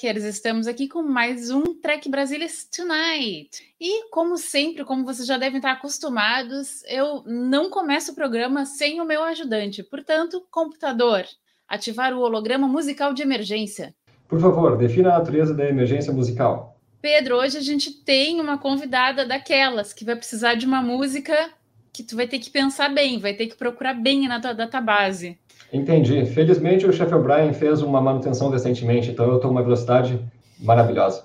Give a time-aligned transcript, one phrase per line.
[0.00, 0.24] Trekkers!
[0.24, 3.62] Estamos aqui com mais um Trek Brasilis Tonight.
[3.78, 8.98] E, como sempre, como vocês já devem estar acostumados, eu não começo o programa sem
[8.98, 9.82] o meu ajudante.
[9.82, 11.24] Portanto, computador,
[11.68, 13.94] ativar o holograma musical de emergência.
[14.26, 16.80] Por favor, defina a natureza da emergência musical.
[17.02, 21.52] Pedro, hoje a gente tem uma convidada daquelas que vai precisar de uma música
[21.92, 25.38] que tu vai ter que pensar bem, vai ter que procurar bem na tua database.
[25.72, 26.26] Entendi.
[26.26, 30.20] Felizmente o chefe O'Brien fez uma manutenção recentemente, então eu estou uma velocidade
[30.58, 31.24] maravilhosa.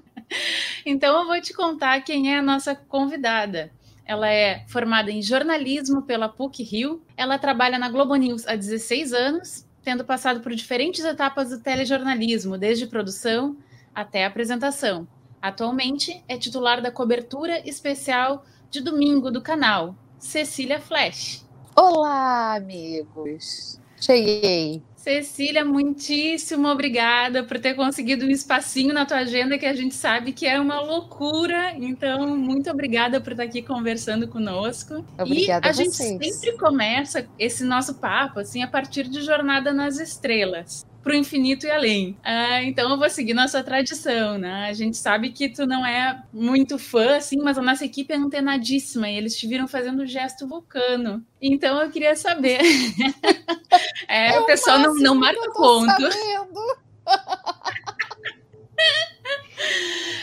[0.86, 3.70] então eu vou te contar quem é a nossa convidada.
[4.04, 7.02] Ela é formada em jornalismo pela PUC Rio.
[7.16, 12.56] Ela trabalha na Globo News há 16 anos, tendo passado por diferentes etapas do telejornalismo,
[12.56, 13.56] desde produção
[13.92, 15.08] até apresentação.
[15.42, 21.45] Atualmente é titular da cobertura especial de domingo do canal, Cecília Flash.
[21.78, 23.78] Olá, amigos!
[24.00, 24.82] Cheguei.
[24.96, 30.32] Cecília, muitíssimo obrigada por ter conseguido um espacinho na tua agenda que a gente sabe
[30.32, 31.74] que é uma loucura.
[31.76, 35.04] Então, muito obrigada por estar aqui conversando conosco.
[35.18, 39.72] Obrigada e a, a gente sempre começa esse nosso papo assim a partir de Jornada
[39.72, 42.18] nas Estrelas para o infinito e além.
[42.24, 44.66] Ah, então eu vou seguir nossa tradição, né?
[44.68, 48.16] A gente sabe que tu não é muito fã, assim, mas a nossa equipe é
[48.16, 51.24] antenadíssima e eles te viram fazendo o gesto vulcano.
[51.40, 52.58] Então eu queria saber.
[54.08, 55.94] é, é, o pessoal não, não marca ponto.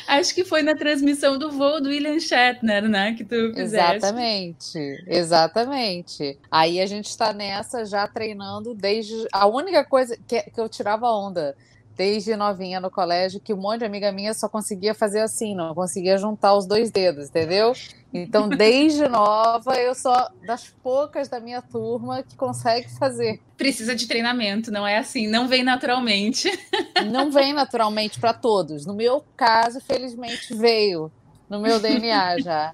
[0.08, 3.14] Acho que foi na transmissão do voo do William Shatner, né?
[3.14, 3.95] Que tu fizeste.
[3.95, 6.39] Exatamente, exatamente.
[6.52, 9.28] Aí a gente está nessa já treinando desde.
[9.31, 11.56] A única coisa que, que eu tirava onda
[11.95, 15.73] desde novinha no colégio que um monte de amiga minha só conseguia fazer assim, não
[15.73, 17.73] conseguia juntar os dois dedos, entendeu?
[18.14, 20.15] Então, desde nova, eu sou
[20.45, 23.39] das poucas da minha turma que consegue fazer.
[23.58, 26.52] Precisa de treinamento, não é assim, não vem naturalmente.
[27.11, 28.86] Não vem naturalmente para todos.
[28.86, 31.11] No meu caso, felizmente veio
[31.49, 32.73] no meu DNA já.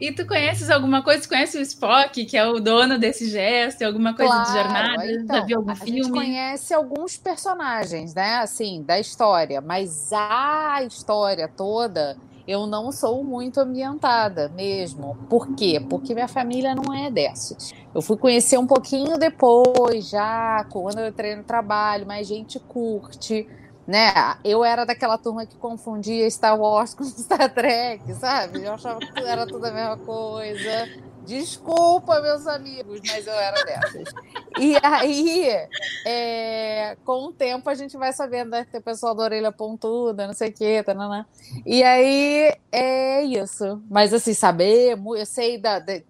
[0.00, 1.22] E tu conheces alguma coisa?
[1.22, 5.12] Tu conhece o Spock, que é o dono desse gesto, alguma coisa claro, de jornada?
[5.12, 6.02] Então, Já viu algum a filme?
[6.02, 8.36] Gente conhece alguns personagens, né?
[8.36, 12.16] Assim, da história, mas a história toda
[12.48, 15.18] eu não sou muito ambientada mesmo.
[15.28, 15.78] Por quê?
[15.86, 17.74] Porque minha família não é dessas.
[17.94, 23.46] Eu fui conhecer um pouquinho depois, já, quando eu entrei no trabalho, mas gente curte
[23.88, 24.12] né?
[24.44, 28.62] Eu era daquela turma que confundia Star Wars com Star Trek, sabe?
[28.62, 31.07] Eu achava que era tudo a mesma coisa.
[31.28, 34.14] Desculpa, meus amigos, mas eu era dessas.
[34.58, 35.68] E aí,
[36.06, 38.66] é, com o tempo, a gente vai sabendo, né?
[38.72, 41.26] Tem pessoal da orelha pontuda, não sei o quê, né?
[41.66, 43.82] E aí, é isso.
[43.90, 46.00] Mas, assim, saber, eu sei da, da,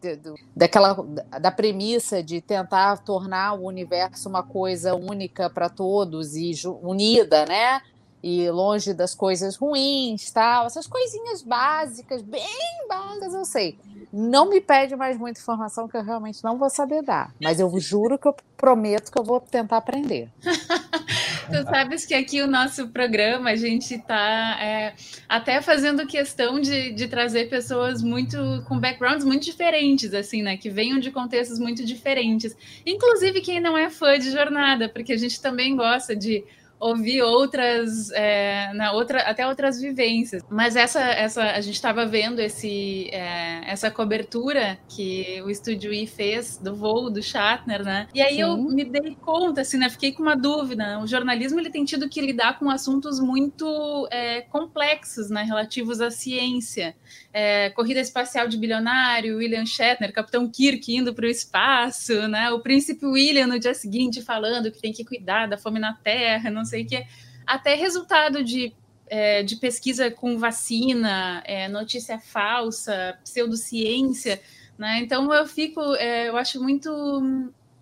[0.55, 0.95] daquela,
[1.41, 7.83] da premissa de tentar tornar o universo uma coisa única para todos e unida, né?
[8.23, 12.43] E longe das coisas ruins, tal, essas coisinhas básicas, bem
[12.89, 13.79] básicas, eu sei.
[14.12, 17.78] Não me pede mais muita informação que eu realmente não vou saber dar, mas eu
[17.78, 20.31] juro que eu prometo que eu vou tentar aprender.
[21.49, 24.95] tu sabes que aqui o nosso programa a gente está é,
[25.28, 28.37] até fazendo questão de, de trazer pessoas muito
[28.67, 30.57] com backgrounds muito diferentes, assim, né?
[30.57, 32.57] Que venham de contextos muito diferentes.
[32.84, 36.45] Inclusive quem não é fã de jornada, porque a gente também gosta de
[36.81, 40.43] ouvir outras, é, na outra, até outras vivências.
[40.49, 46.06] Mas essa, essa a gente estava vendo esse, é, essa cobertura que o Estúdio I
[46.06, 48.09] fez do voo do Shatner, né?
[48.15, 48.43] E aí Sim.
[48.43, 49.89] eu me dei conta, assim, né?
[49.91, 50.99] Fiquei com uma dúvida.
[51.00, 55.43] O jornalismo ele tem tido que lidar com assuntos muito é, complexos, né?
[55.43, 56.95] Relativos à ciência.
[57.41, 62.51] É, corrida espacial de bilionário, William Shatner, Capitão Kirk indo para o espaço, né?
[62.51, 66.51] O príncipe William no dia seguinte falando que tem que cuidar da fome na Terra,
[66.51, 67.07] não sei o que.
[67.47, 68.74] Até resultado de,
[69.07, 74.42] é, de pesquisa com vacina, é, notícia falsa, pseudociência,
[74.77, 74.98] né?
[74.98, 76.91] Então eu fico, é, eu acho muito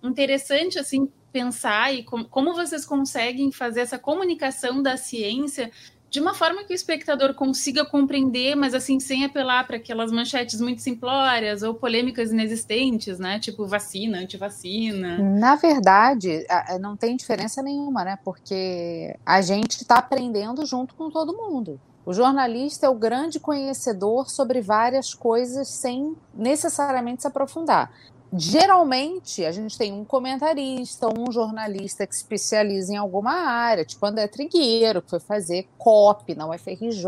[0.03, 5.71] interessante assim pensar e com, como vocês conseguem fazer essa comunicação da ciência
[6.09, 10.61] de uma forma que o espectador consiga compreender, mas assim, sem apelar para aquelas manchetes
[10.61, 13.39] muito simplórias ou polêmicas inexistentes, né?
[13.39, 15.19] Tipo vacina, antivacina.
[15.19, 16.47] Na verdade,
[16.81, 18.19] não tem diferença nenhuma, né?
[18.25, 21.79] Porque a gente está aprendendo junto com todo mundo.
[22.05, 27.93] O jornalista é o grande conhecedor sobre várias coisas sem necessariamente se aprofundar.
[28.39, 34.05] Geralmente, a gente tem um comentarista, um jornalista que se especializa em alguma área, tipo
[34.05, 37.07] André Trigueiro, que foi fazer COP na UFRJ,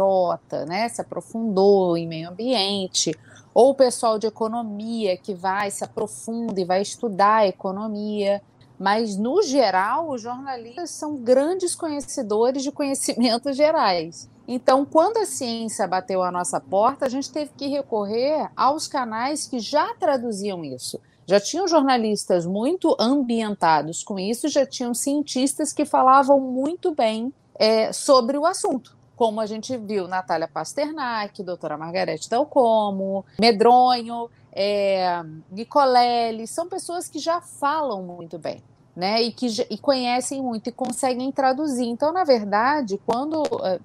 [0.67, 3.15] né, se aprofundou em meio ambiente,
[3.53, 8.41] ou o pessoal de economia que vai, se aprofunda e vai estudar economia.
[8.79, 14.31] Mas, no geral, os jornalistas são grandes conhecedores de conhecimentos gerais.
[14.47, 19.47] Então, quando a ciência bateu a nossa porta, a gente teve que recorrer aos canais
[19.47, 20.99] que já traduziam isso.
[21.29, 27.93] Já tinham jornalistas muito ambientados com isso, já tinham cientistas que falavam muito bem é,
[27.93, 28.97] sobre o assunto.
[29.15, 37.19] Como a gente viu Natália Pasternak, doutora Margarete Dalcomo, Medronho, é, Nicolelli, são pessoas que
[37.19, 38.63] já falam muito bem.
[38.97, 41.87] Né, e que e conhecem muito e conseguem traduzir.
[41.87, 43.79] Então, na verdade, quando é,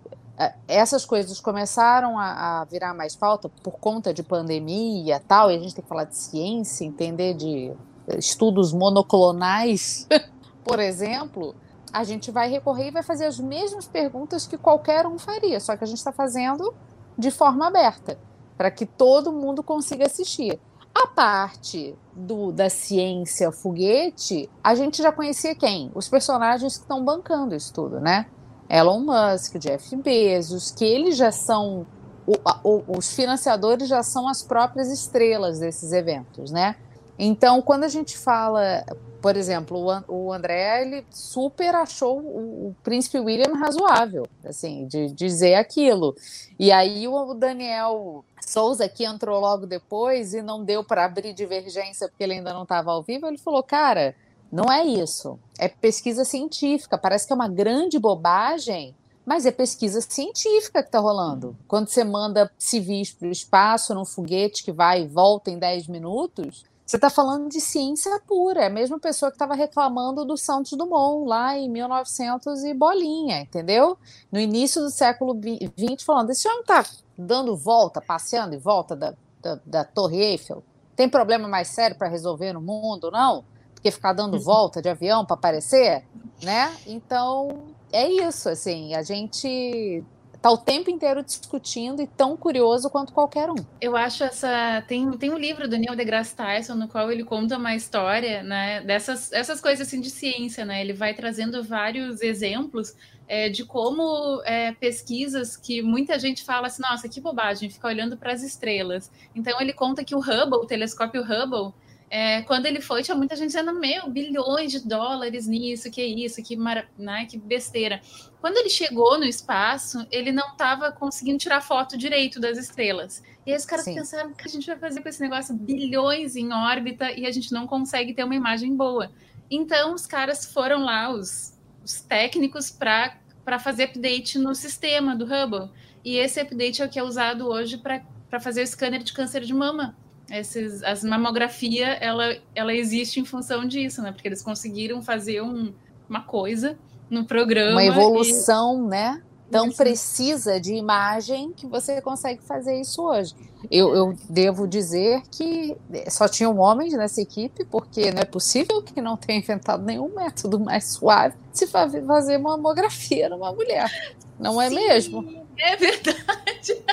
[0.67, 5.59] essas coisas começaram a, a, virar mais pauta por conta de pandemia tal, e a
[5.59, 7.71] gente tem que falar de ciência, entender de
[8.17, 10.07] estudos monoclonais,
[10.63, 11.55] por exemplo,
[11.91, 15.77] a gente vai recorrer e vai fazer as mesmas perguntas que qualquer um faria, só
[15.77, 16.73] que a gente está fazendo
[17.17, 18.17] de forma aberta,
[18.57, 20.59] para que todo mundo consiga assistir.
[20.93, 25.91] A parte do, da ciência foguete, a gente já conhecia quem?
[25.95, 28.27] Os personagens que estão bancando isso tudo, né?
[28.69, 31.85] Elon Musk, Jeff Bezos, que eles já são
[32.25, 36.75] o, o, os financiadores já são as próprias estrelas desses eventos, né?
[37.19, 38.83] Então, quando a gente fala,
[39.21, 39.77] por exemplo,
[40.09, 45.55] o, o André ele super achou o, o, príncipe William razoável, assim, de, de dizer
[45.55, 46.15] aquilo.
[46.57, 52.09] E aí o Daniel Souza, que entrou logo depois e não deu para abrir divergência
[52.09, 54.15] porque ele ainda não estava ao vivo, ele falou, cara,
[54.53, 55.39] não é isso.
[55.57, 56.95] É pesquisa científica.
[56.95, 58.95] Parece que é uma grande bobagem,
[59.25, 61.57] mas é pesquisa científica que está rolando.
[61.67, 65.87] Quando você manda civis para o espaço num foguete que vai e volta em 10
[65.87, 68.61] minutos, você está falando de ciência pura.
[68.61, 73.41] É a mesma pessoa que estava reclamando do Santos Dumont lá em 1900 e bolinha,
[73.41, 73.97] entendeu?
[74.31, 76.85] No início do século XX, falando: esse homem está
[77.17, 80.63] dando volta, passeando em volta da, da, da Torre Eiffel.
[80.95, 83.43] Tem problema mais sério para resolver no mundo, não?
[83.83, 86.05] Porque ficar dando volta de avião para aparecer,
[86.41, 86.73] né?
[86.87, 90.01] Então, é isso, assim, a gente
[90.41, 93.55] tá o tempo inteiro discutindo e tão curioso quanto qualquer um.
[93.79, 97.57] Eu acho essa tem tem um livro do Neil deGrasse Tyson no qual ele conta
[97.57, 100.81] uma história, né, dessas essas coisas assim de ciência, né?
[100.81, 102.93] Ele vai trazendo vários exemplos
[103.25, 108.17] é, de como é, pesquisas que muita gente fala assim, nossa, que bobagem, ficar olhando
[108.17, 109.09] para as estrelas.
[109.33, 111.73] Então ele conta que o Hubble, o telescópio Hubble,
[112.15, 116.43] é, quando ele foi, tinha muita gente dizendo, meu, bilhões de dólares nisso, que isso,
[116.43, 116.87] que, mara...
[116.95, 117.99] né, que besteira.
[118.39, 123.23] Quando ele chegou no espaço, ele não estava conseguindo tirar foto direito das estrelas.
[123.47, 123.95] E aí os caras Sim.
[123.95, 125.55] pensaram, o que a gente vai fazer com esse negócio?
[125.55, 129.11] Bilhões em órbita e a gente não consegue ter uma imagem boa.
[129.49, 135.71] Então, os caras foram lá, os, os técnicos, para fazer update no sistema do Hubble.
[136.05, 139.41] E esse update é o que é usado hoje para fazer o scanner de câncer
[139.41, 139.97] de mama
[140.39, 144.11] esses, as mamografia ela, ela existe em função disso, né?
[144.11, 145.73] Porque eles conseguiram fazer um,
[146.09, 146.77] uma coisa
[147.09, 147.73] no programa.
[147.73, 148.89] Uma evolução, e...
[148.89, 149.21] né?
[149.51, 149.77] Tão isso.
[149.77, 153.35] precisa de imagem que você consegue fazer isso hoje.
[153.69, 155.77] Eu, eu, devo dizer que
[156.09, 160.59] só tinham homens nessa equipe, porque não é possível que não tenha inventado nenhum método
[160.59, 164.15] mais suave de se fazer mamografia numa mulher.
[164.39, 164.75] Não é Sim.
[164.75, 165.42] mesmo?
[165.57, 166.83] É verdade.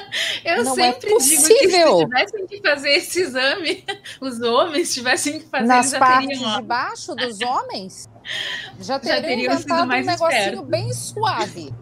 [0.44, 3.84] Eu não é sempre é digo que se tivessem que fazer esse exame,
[4.20, 8.08] os homens tivessem que fazer Nas partes teriam, de baixo dos homens,
[8.80, 10.62] já teriam, já teriam inventado um negocinho esperto.
[10.62, 11.74] bem suave.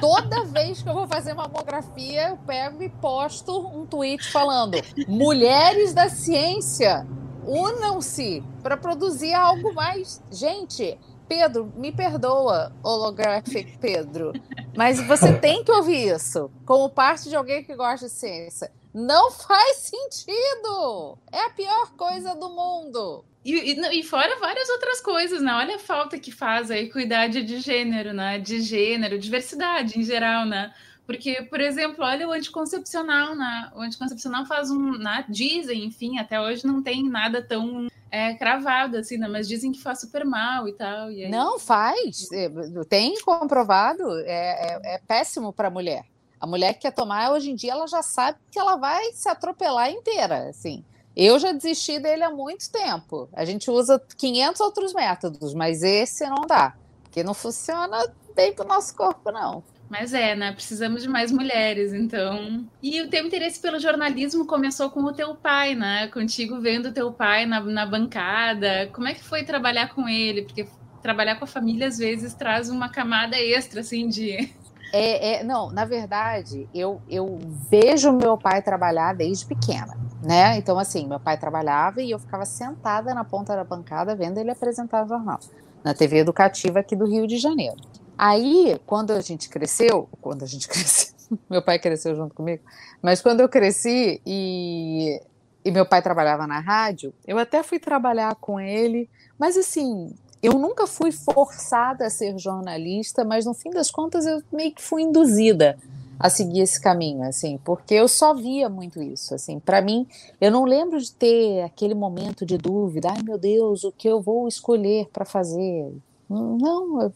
[0.00, 5.92] Toda vez que eu vou fazer mamografia, eu pego e posto um tweet falando: mulheres
[5.92, 7.06] da ciência,
[7.44, 10.22] unam-se para produzir algo mais.
[10.30, 14.32] Gente, Pedro, me perdoa, holographic Pedro,
[14.76, 18.72] mas você tem que ouvir isso como parte de alguém que gosta de ciência.
[18.94, 21.18] Não faz sentido!
[21.30, 23.24] É a pior coisa do mundo.
[23.44, 25.52] E, e, e, fora várias outras coisas, né?
[25.54, 28.38] Olha a falta que faz a equidade de gênero, né?
[28.38, 30.72] De gênero, diversidade em geral, né?
[31.06, 33.70] Porque, por exemplo, olha o anticoncepcional, né?
[33.74, 34.98] O anticoncepcional faz um.
[34.98, 35.24] Né?
[35.28, 39.28] Dizem, enfim, até hoje não tem nada tão é, cravado, assim, né?
[39.28, 41.10] Mas dizem que faz super mal e tal.
[41.10, 41.30] E aí...
[41.30, 42.30] Não, faz.
[42.32, 42.50] É,
[42.88, 44.18] tem comprovado.
[44.20, 46.04] É, é, é péssimo para a mulher.
[46.40, 49.28] A mulher que quer tomar, hoje em dia, ela já sabe que ela vai se
[49.28, 50.84] atropelar inteira, assim.
[51.16, 53.28] Eu já desisti dele há muito tempo.
[53.32, 56.74] A gente usa 500 outros métodos, mas esse não dá.
[57.08, 59.64] Porque não funciona bem para o nosso corpo, não.
[59.88, 60.52] Mas é, né?
[60.52, 62.66] Precisamos de mais mulheres, então.
[62.82, 66.08] E o teu interesse pelo jornalismo começou com o teu pai, né?
[66.08, 68.88] Contigo vendo o teu pai na, na bancada.
[68.92, 70.42] Como é que foi trabalhar com ele?
[70.42, 70.68] Porque
[71.02, 74.54] trabalhar com a família às vezes traz uma camada extra, assim, de.
[74.92, 77.38] É, é, não, na verdade, eu, eu
[77.70, 80.56] vejo meu pai trabalhar desde pequena, né?
[80.58, 84.50] Então, assim, meu pai trabalhava e eu ficava sentada na ponta da bancada vendo ele
[84.50, 85.40] apresentar o jornal
[85.84, 87.76] na TV educativa aqui do Rio de Janeiro.
[88.16, 91.14] Aí, quando a gente cresceu, quando a gente cresceu,
[91.48, 92.62] meu pai cresceu junto comigo,
[93.02, 95.20] mas quando eu cresci e,
[95.64, 99.08] e meu pai trabalhava na rádio, eu até fui trabalhar com ele,
[99.38, 104.42] mas assim, eu nunca fui forçada a ser jornalista, mas no fim das contas eu
[104.52, 105.78] meio que fui induzida
[106.18, 110.06] a seguir esse caminho, assim, porque eu só via muito isso, assim, para mim,
[110.40, 114.20] eu não lembro de ter aquele momento de dúvida, ai meu Deus, o que eu
[114.20, 115.92] vou escolher para fazer?
[116.28, 117.10] Não,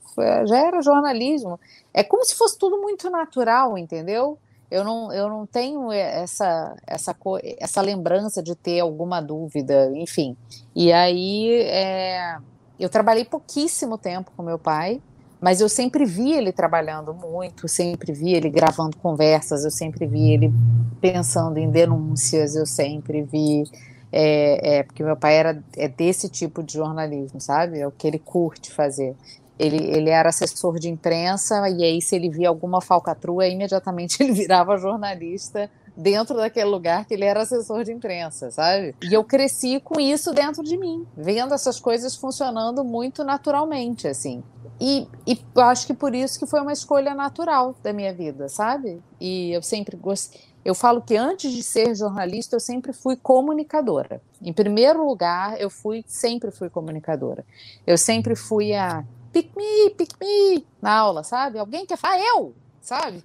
[0.47, 1.61] já era jornalismo.
[1.93, 4.39] É como se fosse tudo muito natural, entendeu?
[4.71, 7.15] Eu não, eu não tenho essa, essa,
[7.59, 10.35] essa lembrança de ter alguma dúvida, enfim.
[10.75, 12.39] E aí, é,
[12.81, 15.03] eu trabalhei pouquíssimo tempo com meu pai,
[15.43, 20.31] mas eu sempre vi ele trabalhando muito, sempre vi ele gravando conversas, eu sempre vi
[20.33, 20.53] ele
[21.01, 23.65] pensando em denúncias, eu sempre vi.
[24.13, 27.81] É, é, porque meu pai era é desse tipo de jornalismo, sabe?
[27.81, 29.17] É o que ele curte fazer.
[29.59, 34.33] Ele, ele era assessor de imprensa, e aí, se ele via alguma falcatrua, imediatamente ele
[34.33, 38.95] virava jornalista dentro daquele lugar que ele era assessor de imprensa, sabe?
[39.03, 44.43] E eu cresci com isso dentro de mim, vendo essas coisas funcionando muito naturalmente, assim.
[44.81, 49.01] E, e acho que por isso que foi uma escolha natural da minha vida, sabe?
[49.21, 50.41] E eu sempre gostei.
[50.65, 54.23] Eu falo que antes de ser jornalista, eu sempre fui comunicadora.
[54.41, 57.45] Em primeiro lugar, eu fui, sempre fui comunicadora.
[57.85, 61.59] Eu sempre fui a pick me, pick me na aula, sabe?
[61.59, 63.25] Alguém quer falar, eu, sabe?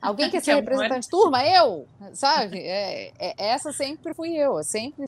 [0.00, 1.44] Alguém quer ser representante de turma?
[1.44, 2.58] Eu, sabe?
[2.58, 5.06] É, é, essa sempre fui eu, eu sempre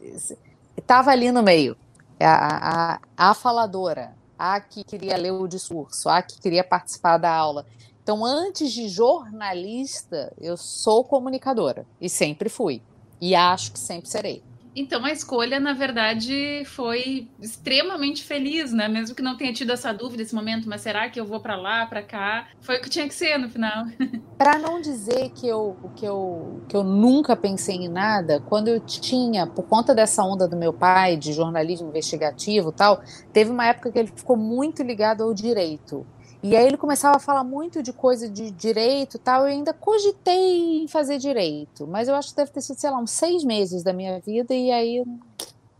[0.76, 1.76] estava ali no meio.
[2.18, 7.32] A, a, a faladora, a que queria ler o discurso, a que queria participar da
[7.32, 7.64] aula.
[8.02, 12.82] Então, antes de jornalista, eu sou comunicadora e sempre fui.
[13.20, 14.42] E acho que sempre serei.
[14.74, 18.88] Então a escolha, na verdade, foi extremamente feliz, né?
[18.88, 21.56] Mesmo que não tenha tido essa dúvida esse momento, mas será que eu vou para
[21.56, 22.48] lá, para cá?
[22.60, 23.84] Foi o que tinha que ser no final.
[24.38, 28.80] para não dizer que eu, que eu que eu nunca pensei em nada, quando eu
[28.80, 33.90] tinha, por conta dessa onda do meu pai de jornalismo investigativo, tal, teve uma época
[33.90, 36.06] que ele ficou muito ligado ao direito.
[36.42, 39.42] E aí ele começava a falar muito de coisa de direito tal.
[39.42, 42.98] Eu ainda cogitei em fazer direito, mas eu acho que deve ter sido, sei lá,
[42.98, 45.04] uns seis meses da minha vida e aí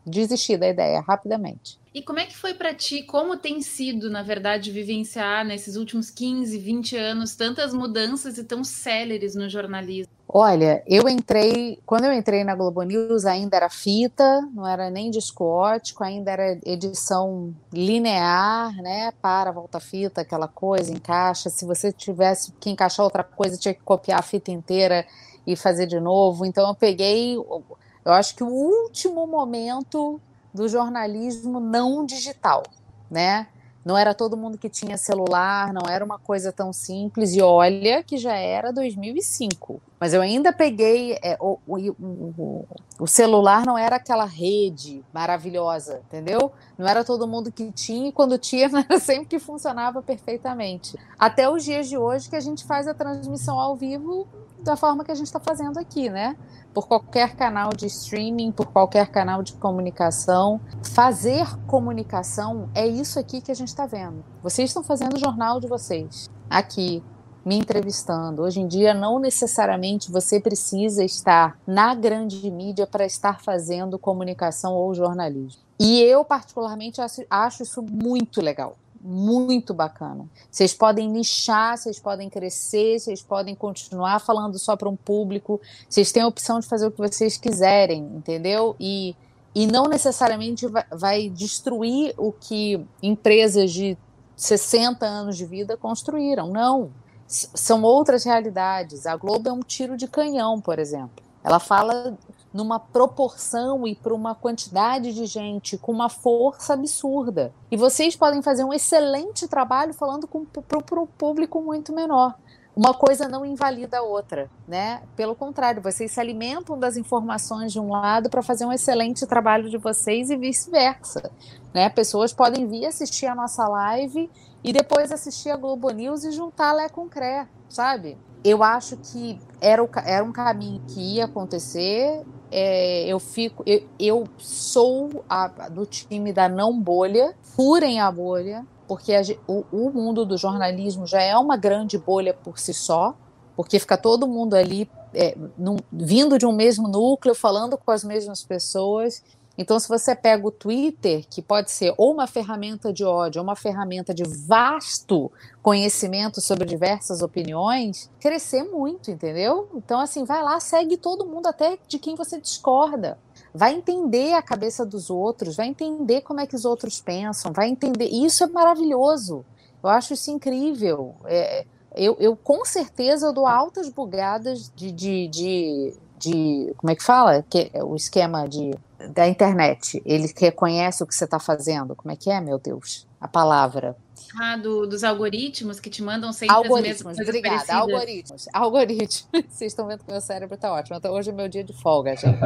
[0.04, 1.78] desisti da ideia rapidamente.
[1.94, 3.02] E como é que foi para ti?
[3.02, 8.62] Como tem sido, na verdade, vivenciar nesses últimos 15, 20 anos tantas mudanças e tão
[8.62, 10.09] céleres no jornalismo?
[10.32, 15.10] Olha, eu entrei, quando eu entrei na Globo News ainda era fita, não era nem
[15.10, 22.52] disco ótico, ainda era edição linear, né, para volta-fita, aquela coisa, encaixa, se você tivesse
[22.60, 25.04] que encaixar outra coisa, tinha que copiar a fita inteira
[25.44, 30.20] e fazer de novo, então eu peguei, eu acho que o último momento
[30.54, 32.62] do jornalismo não digital,
[33.10, 33.48] né?
[33.84, 37.34] Não era todo mundo que tinha celular, não era uma coisa tão simples.
[37.34, 39.80] E olha que já era 2005.
[39.98, 41.18] Mas eu ainda peguei.
[41.22, 42.66] É, o, o,
[42.98, 46.52] o, celular não era aquela rede maravilhosa, entendeu?
[46.76, 50.98] Não era todo mundo que tinha, e quando tinha, não era sempre que funcionava perfeitamente.
[51.18, 54.28] Até os dias de hoje que a gente faz a transmissão ao vivo
[54.62, 56.36] da forma que a gente está fazendo aqui, né?
[56.72, 60.60] por qualquer canal de streaming, por qualquer canal de comunicação.
[60.94, 64.24] Fazer comunicação é isso aqui que a gente está vendo.
[64.42, 67.02] Vocês estão fazendo o jornal de vocês, aqui,
[67.44, 68.42] me entrevistando.
[68.42, 74.74] Hoje em dia, não necessariamente você precisa estar na grande mídia para estar fazendo comunicação
[74.74, 75.62] ou jornalismo.
[75.78, 80.28] E eu, particularmente, acho, isso muito legal muito bacana.
[80.50, 86.12] Vocês podem nichar, vocês podem crescer, vocês podem continuar falando só para um público, vocês
[86.12, 88.76] têm a opção de fazer o que vocês quiserem, entendeu?
[88.78, 89.16] E,
[89.54, 93.96] e não necessariamente vai, vai destruir o que empresas de
[94.36, 96.48] 60 anos de vida construíram.
[96.48, 96.90] Não.
[97.26, 99.06] S são outras realidades.
[99.06, 101.22] A Globo é um tiro de canhão, por exemplo.
[101.44, 102.18] Ela fala
[102.52, 107.52] numa proporção e para uma quantidade de gente com uma força absurda.
[107.70, 112.34] E vocês podem fazer um excelente trabalho falando para um público muito menor.
[112.74, 115.02] Uma coisa não invalida a outra, né?
[115.16, 119.68] Pelo contrário, vocês se alimentam das informações de um lado para fazer um excelente trabalho
[119.68, 121.30] de vocês e vice-versa,
[121.74, 121.90] né?
[121.90, 124.30] Pessoas podem vir assistir a nossa live
[124.62, 128.16] e depois assistir a Globo News e juntar Lé com Cré, sabe?
[128.42, 132.24] Eu acho que era, o, era um caminho que ia acontecer.
[132.50, 138.66] É, eu fico, eu, eu sou a, do time da não bolha, furem a bolha,
[138.88, 143.14] porque a, o, o mundo do jornalismo já é uma grande bolha por si só,
[143.54, 148.02] porque fica todo mundo ali é, num, vindo de um mesmo núcleo, falando com as
[148.02, 149.22] mesmas pessoas,
[149.58, 153.44] então, se você pega o Twitter, que pode ser ou uma ferramenta de ódio, ou
[153.44, 155.30] uma ferramenta de vasto
[155.62, 159.68] conhecimento sobre diversas opiniões, crescer muito, entendeu?
[159.74, 163.18] Então, assim, vai lá, segue todo mundo, até de quem você discorda.
[163.52, 167.68] Vai entender a cabeça dos outros, vai entender como é que os outros pensam, vai
[167.68, 168.08] entender.
[168.08, 169.44] E isso é maravilhoso.
[169.82, 171.16] Eu acho isso incrível.
[171.26, 176.94] É, eu, eu, com certeza, eu dou altas bugadas de, de, de, de como é
[176.94, 177.42] que fala?
[177.42, 178.70] Que, o esquema de
[179.08, 181.96] da internet, ele reconhece o que você está fazendo.
[181.96, 183.06] Como é que é, meu Deus?
[183.20, 183.96] A palavra.
[184.38, 188.48] Ah, do, dos algoritmos que te mandam sempre algoritmos, as mesmas obrigada, algoritmos.
[188.52, 189.28] Algoritmos.
[189.48, 190.96] Vocês estão vendo que meu cérebro está ótimo.
[190.96, 192.38] Então, hoje é meu dia de folga, gente.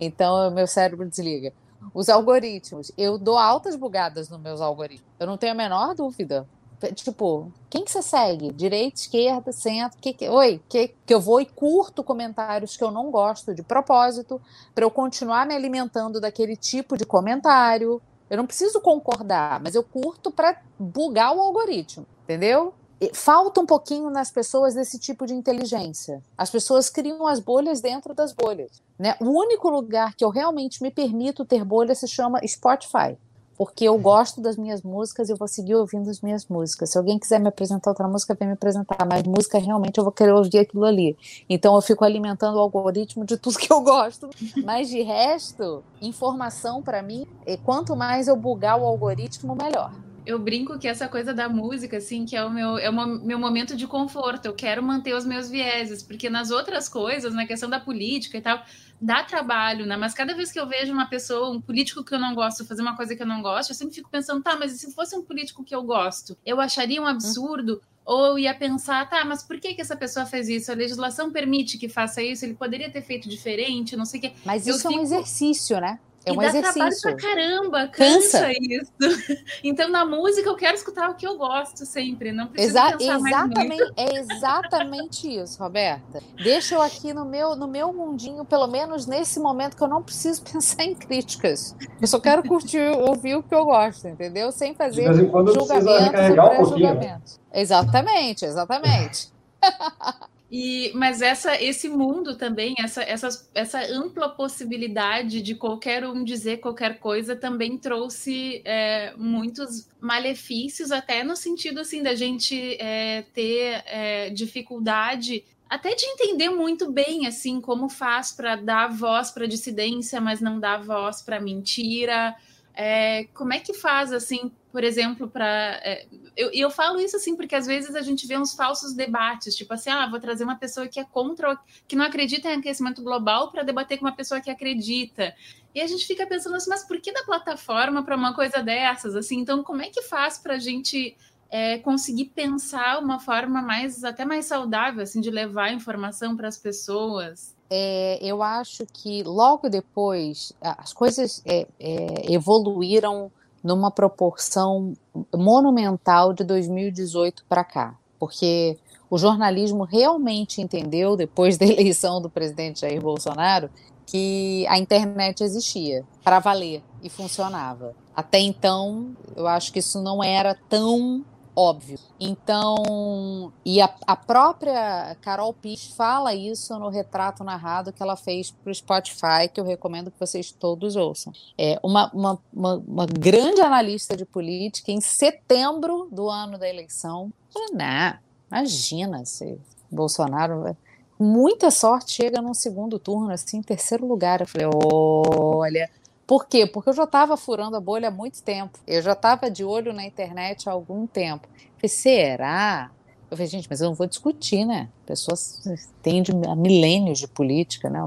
[0.00, 1.52] Então, meu cérebro desliga.
[1.94, 2.92] Os algoritmos.
[2.96, 5.10] Eu dou altas bugadas nos meus algoritmos.
[5.18, 6.46] Eu não tenho a menor dúvida.
[6.90, 8.52] Tipo, quem que você segue?
[8.52, 9.98] Direita, esquerda, centro?
[10.00, 13.62] Que, que, oi, que, que eu vou e curto comentários que eu não gosto de
[13.62, 14.40] propósito,
[14.74, 18.00] para eu continuar me alimentando daquele tipo de comentário.
[18.28, 22.74] Eu não preciso concordar, mas eu curto para bugar o algoritmo, entendeu?
[23.12, 26.22] falta um pouquinho nas pessoas desse tipo de inteligência.
[26.38, 28.80] As pessoas criam as bolhas dentro das bolhas.
[28.96, 29.16] Né?
[29.20, 33.18] O único lugar que eu realmente me permito ter bolha se chama Spotify
[33.56, 36.90] porque eu gosto das minhas músicas e eu vou seguir ouvindo as minhas músicas.
[36.90, 40.12] Se alguém quiser me apresentar outra música, vem me apresentar, mas música realmente eu vou
[40.12, 41.16] querer ouvir aquilo ali.
[41.48, 44.30] Então eu fico alimentando o algoritmo de tudo que eu gosto,
[44.64, 49.92] mas de resto, informação para mim, e quanto mais eu bugar o algoritmo, melhor
[50.24, 53.38] eu brinco que essa coisa da música, assim, que é o meu, é o meu
[53.38, 54.46] momento de conforto.
[54.46, 58.40] Eu quero manter os meus vieses, porque nas outras coisas, na questão da política e
[58.40, 58.62] tal,
[59.00, 59.96] dá trabalho, né?
[59.96, 62.82] Mas cada vez que eu vejo uma pessoa, um político que eu não gosto, fazer
[62.82, 65.16] uma coisa que eu não gosto, eu sempre fico pensando, tá, mas e se fosse
[65.16, 66.36] um político que eu gosto?
[66.46, 67.80] Eu acharia um absurdo.
[68.04, 70.72] Ou eu ia pensar, tá, mas por que, que essa pessoa fez isso?
[70.72, 74.32] A legislação permite que faça isso, ele poderia ter feito diferente, não sei o quê.
[74.44, 76.00] Mas isso eu é um exercício, né?
[76.24, 76.72] É e um dá exercício.
[76.72, 78.92] trabalho pra caramba, cansa, cansa, isso.
[79.64, 83.14] Então, na música, eu quero escutar o que eu gosto sempre, não preciso Exa pensar
[83.14, 86.22] exatamente, É exatamente isso, Roberta.
[86.42, 90.02] Deixa eu aqui no meu, no meu mundinho, pelo menos nesse momento que eu não
[90.02, 91.76] preciso pensar em críticas.
[92.00, 94.52] Eu só quero curtir, ouvir o que eu gosto, entendeu?
[94.52, 97.40] Sem fazer julgamentos e pré-julgamentos.
[97.52, 99.32] Um exatamente, exatamente.
[100.54, 106.58] E, mas essa, esse mundo também, essa, essa, essa ampla possibilidade de qualquer um dizer
[106.58, 113.82] qualquer coisa também trouxe é, muitos malefícios, até no sentido assim da gente é, ter
[113.86, 120.20] é, dificuldade até de entender muito bem assim como faz para dar voz para dissidência,
[120.20, 122.36] mas não dar voz para mentira.
[122.74, 125.46] É, como é que faz assim, por exemplo, para
[125.84, 129.54] é, eu, eu falo isso assim porque às vezes a gente vê uns falsos debates,
[129.54, 133.02] tipo assim, ah, vou trazer uma pessoa que é contra, que não acredita em aquecimento
[133.02, 135.34] global para debater com uma pessoa que acredita.
[135.74, 139.14] E a gente fica pensando assim, mas por que da plataforma para uma coisa dessas?
[139.14, 141.16] Assim, então como é que faz para a gente
[141.50, 146.56] é, conseguir pensar uma forma mais até mais saudável assim de levar informação para as
[146.56, 147.54] pessoas?
[147.68, 153.30] É, eu acho que logo depois as coisas é, é evoluíram
[153.62, 154.92] numa proporção
[155.34, 158.78] monumental de 2018 para cá, porque
[159.10, 163.70] o jornalismo realmente entendeu, depois da eleição do presidente Jair Bolsonaro,
[164.06, 167.94] que a internet existia para valer e funcionava.
[168.14, 171.98] Até então, eu acho que isso não era tão óbvio.
[172.18, 178.50] Então, e a, a própria Carol Piz fala isso no retrato narrado que ela fez
[178.50, 181.32] para o Spotify, que eu recomendo que vocês todos ouçam.
[181.58, 187.32] É uma, uma, uma, uma grande analista de política, em setembro do ano da eleição,
[187.72, 188.18] nah,
[188.50, 189.58] imagina se
[189.90, 190.76] Bolsonaro
[191.18, 194.40] muita sorte chega num segundo turno, assim, em terceiro lugar.
[194.40, 195.90] Eu falei, olha,
[196.32, 196.66] por quê?
[196.66, 198.78] Porque eu já estava furando a bolha há muito tempo.
[198.86, 201.46] Eu já estava de olho na internet há algum tempo.
[201.54, 202.90] Eu falei, será?
[203.30, 204.88] Eu falei, gente, mas eu não vou discutir, né?
[205.04, 205.62] Pessoas
[206.02, 208.00] têm de, milênios de política, né?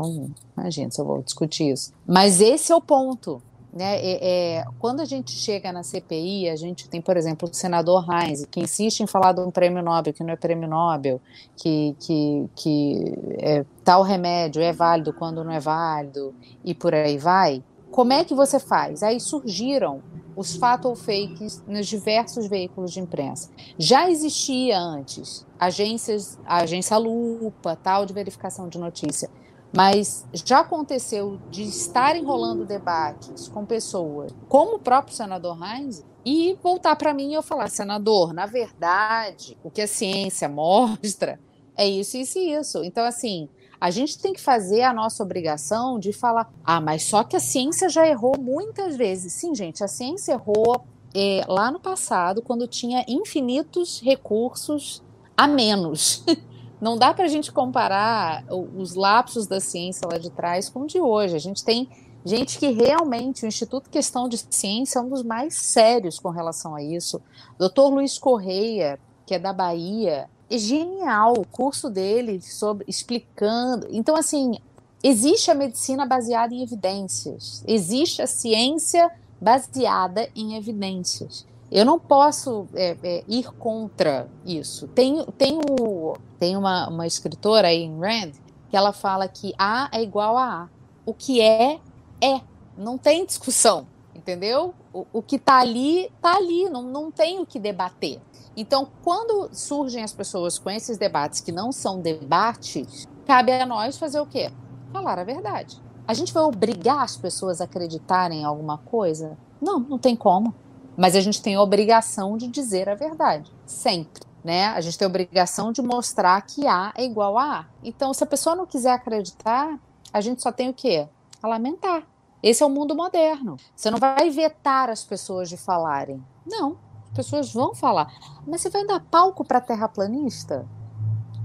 [0.58, 1.94] Imagina se eu vou discutir isso.
[2.04, 3.44] Mas esse é o ponto.
[3.72, 4.00] Né?
[4.00, 8.08] É, é, quando a gente chega na CPI, a gente tem, por exemplo, o senador
[8.10, 11.22] Heinz, que insiste em falar de um prêmio Nobel que não é prêmio Nobel,
[11.56, 16.34] que, que, que é, tal remédio é válido quando não é válido,
[16.64, 17.62] e por aí vai
[17.96, 19.02] como é que você faz?
[19.02, 20.04] Aí surgiram
[20.36, 23.50] os fatos ou fakes nos diversos veículos de imprensa.
[23.80, 29.30] Já existia antes agências, a agência Lupa, tal de verificação de notícia,
[29.74, 36.58] mas já aconteceu de estar enrolando debates com pessoas, como o próprio senador Heinz, e
[36.62, 41.40] voltar para mim e eu falar, senador, na verdade, o que a ciência mostra
[41.78, 42.84] é isso, isso e isso.
[42.84, 43.48] Então, assim,
[43.80, 47.40] a gente tem que fazer a nossa obrigação de falar, ah, mas só que a
[47.40, 49.34] ciência já errou muitas vezes.
[49.34, 55.02] Sim, gente, a ciência errou é, lá no passado, quando tinha infinitos recursos
[55.36, 56.24] a menos.
[56.80, 60.88] Não dá para a gente comparar os lapsos da ciência lá de trás com o
[60.88, 61.36] de hoje.
[61.36, 61.90] A gente tem
[62.26, 66.76] gente que realmente, o Instituto Questão de Ciência é um dos mais sérios com relação
[66.76, 67.22] a isso.
[67.58, 73.88] Doutor Luiz Correia, que é da Bahia, genial o curso dele sobre explicando.
[73.92, 74.60] Então, assim,
[75.04, 81.46] existe a medicina baseada em evidências, existe a ciência baseada em evidências.
[81.72, 84.88] Eu não posso é, é, ir contra isso.
[84.90, 88.32] Tem, tem, o, tem uma, uma escritora aí em Rand
[88.70, 90.70] que ela fala que A é igual a A.
[91.06, 91.80] O que é,
[92.22, 92.42] é.
[92.78, 94.74] Não tem discussão, entendeu?
[94.94, 96.70] O, o que está ali, está ali.
[96.70, 98.20] Não, não tem o que debater.
[98.56, 103.98] Então, quando surgem as pessoas com esses debates que não são debates, cabe a nós
[103.98, 104.52] fazer o quê?
[104.94, 105.82] Falar a verdade.
[106.08, 109.38] A gente vai obrigar as pessoas a acreditarem em alguma coisa?
[109.62, 110.54] Não, não tem como.
[110.96, 114.24] Mas a gente tem a obrigação de dizer a verdade, sempre.
[114.44, 114.68] Né?
[114.68, 117.66] A gente tem a obrigação de mostrar que A é igual a A.
[117.84, 119.80] Então, se a pessoa não quiser acreditar,
[120.14, 121.10] a gente só tem o quê?
[121.42, 122.04] A lamentar.
[122.42, 123.58] Esse é o mundo moderno.
[123.76, 126.24] Você não vai vetar as pessoas de falarem.
[126.46, 126.78] Não,
[127.16, 128.14] pessoas vão falar.
[128.46, 130.68] Mas você vai dar palco para terraplanista?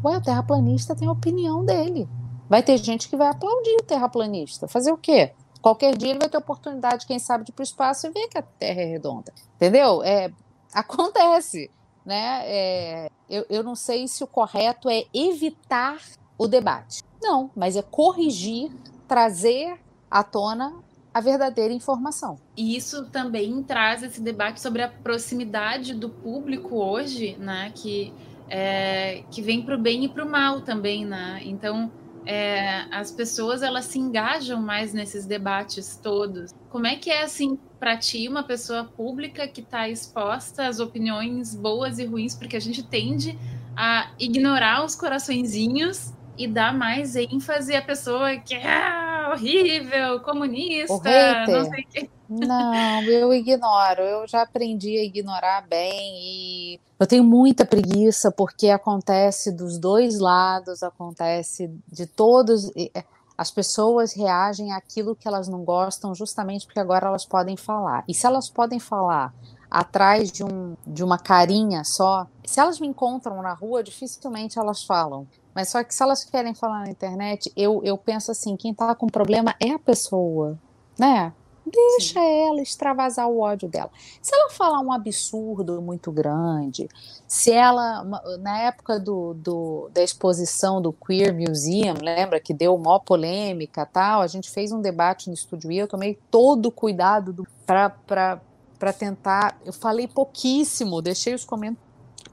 [0.05, 2.09] Ué, o terraplanista tem a opinião dele.
[2.49, 4.67] Vai ter gente que vai aplaudir o terraplanista.
[4.67, 5.33] Fazer o quê?
[5.63, 8.29] Qualquer dia ele vai ter oportunidade, quem sabe, de ir para o espaço e ver
[8.29, 9.33] que a Terra é redonda.
[9.57, 10.03] Entendeu?
[10.03, 10.33] É,
[10.73, 11.71] acontece.
[12.05, 12.43] Né?
[12.45, 15.99] É, eu, eu não sei se o correto é evitar
[16.39, 17.05] o debate.
[17.23, 18.73] Não, mas é corrigir,
[19.07, 19.79] trazer
[20.11, 20.75] à tona
[21.13, 22.39] a verdadeira informação.
[22.57, 27.73] E isso também traz esse debate sobre a proximidade do público hoje, né?
[27.75, 28.13] Que,
[28.49, 31.41] é, que vem para o bem e para o mal também, né?
[31.45, 31.91] Então,
[32.25, 36.53] é, as pessoas elas se engajam mais nesses debates todos.
[36.69, 41.55] Como é que é assim para ti uma pessoa pública que está exposta às opiniões
[41.55, 43.39] boas e ruins, porque a gente tende
[43.77, 51.65] a ignorar os coraçõezinhos e dar mais ênfase à pessoa que é horrível, comunista, não
[51.65, 52.11] sei o quê.
[52.29, 54.03] Não, eu ignoro.
[54.03, 60.19] Eu já aprendi a ignorar bem e eu tenho muita preguiça porque acontece dos dois
[60.19, 62.71] lados, acontece de todos.
[62.77, 63.05] É,
[63.37, 68.05] as pessoas reagem àquilo que elas não gostam justamente porque agora elas podem falar.
[68.07, 69.35] E se elas podem falar
[69.71, 74.83] atrás de, um, de uma carinha só, se elas me encontram na rua, dificilmente elas
[74.83, 75.27] falam.
[75.55, 78.95] Mas só que se elas querem falar na internet, eu, eu penso assim, quem tá
[78.95, 80.59] com problema é a pessoa,
[80.99, 81.33] né?
[81.67, 82.49] Deixa Sim.
[82.49, 83.91] ela extravasar o ódio dela.
[84.21, 86.89] Se ela falar um absurdo muito grande,
[87.29, 88.03] se ela,
[88.41, 94.21] na época do, do, da exposição do Queer Museum, lembra que deu maior polêmica tal,
[94.21, 99.61] a gente fez um debate no estúdio e eu tomei todo o cuidado para tentar.
[99.65, 101.47] Eu falei pouquíssimo, deixei os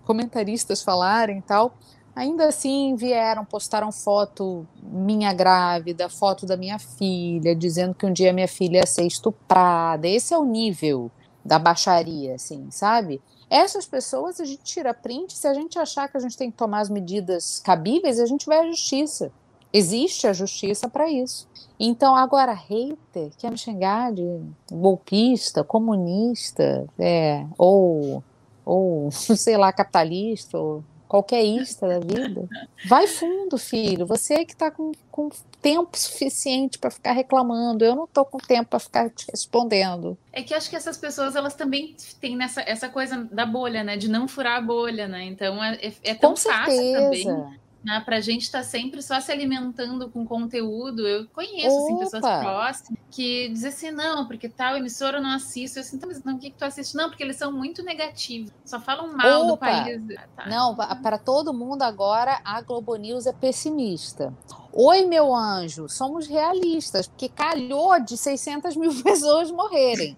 [0.03, 1.73] comentaristas falarem tal,
[2.17, 8.33] Ainda assim, vieram, postaram foto minha grávida, foto da minha filha, dizendo que um dia
[8.33, 10.07] minha filha ia ser estuprada.
[10.07, 11.11] Esse é o nível
[11.45, 13.21] da baixaria, assim, sabe?
[13.47, 16.57] Essas pessoas a gente tira print, se a gente achar que a gente tem que
[16.57, 19.31] tomar as medidas cabíveis, a gente vai à justiça.
[19.71, 21.47] Existe a justiça para isso.
[21.79, 28.23] Então, agora, hater, quer me xingar de golpista, comunista, é, ou,
[28.65, 32.47] ou, sei lá, capitalista, ou qualquer ista da vida.
[32.85, 34.05] Vai fundo, filho.
[34.05, 35.29] Você que está com, com
[35.61, 37.83] tempo suficiente para ficar reclamando.
[37.83, 40.17] Eu não estou com tempo para ficar te respondendo.
[40.31, 43.97] É que acho que essas pessoas elas também têm nessa, essa coisa da bolha, né?
[43.97, 45.25] De não furar a bolha, né?
[45.25, 47.33] Então é, é, é tão com fácil certeza.
[47.33, 51.07] também né, para a gente estar tá sempre só se alimentando com conteúdo.
[51.07, 55.79] Eu conheço assim, pessoas próximas que dizem assim, não, porque tal emissora eu não assisto.
[55.79, 56.95] Eu assim, então, mas não, o que, que tu assiste?
[56.95, 59.47] Não, porque eles são muito negativos, só falam mal Opa.
[59.47, 60.03] do país.
[60.17, 60.49] Ah, tá.
[60.49, 64.33] Não, para todo mundo agora a Globo News é pessimista.
[64.73, 70.17] Oi, meu anjo, somos realistas, porque calhou de 600 mil pessoas morrerem.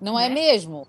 [0.00, 0.86] Não é, é mesmo?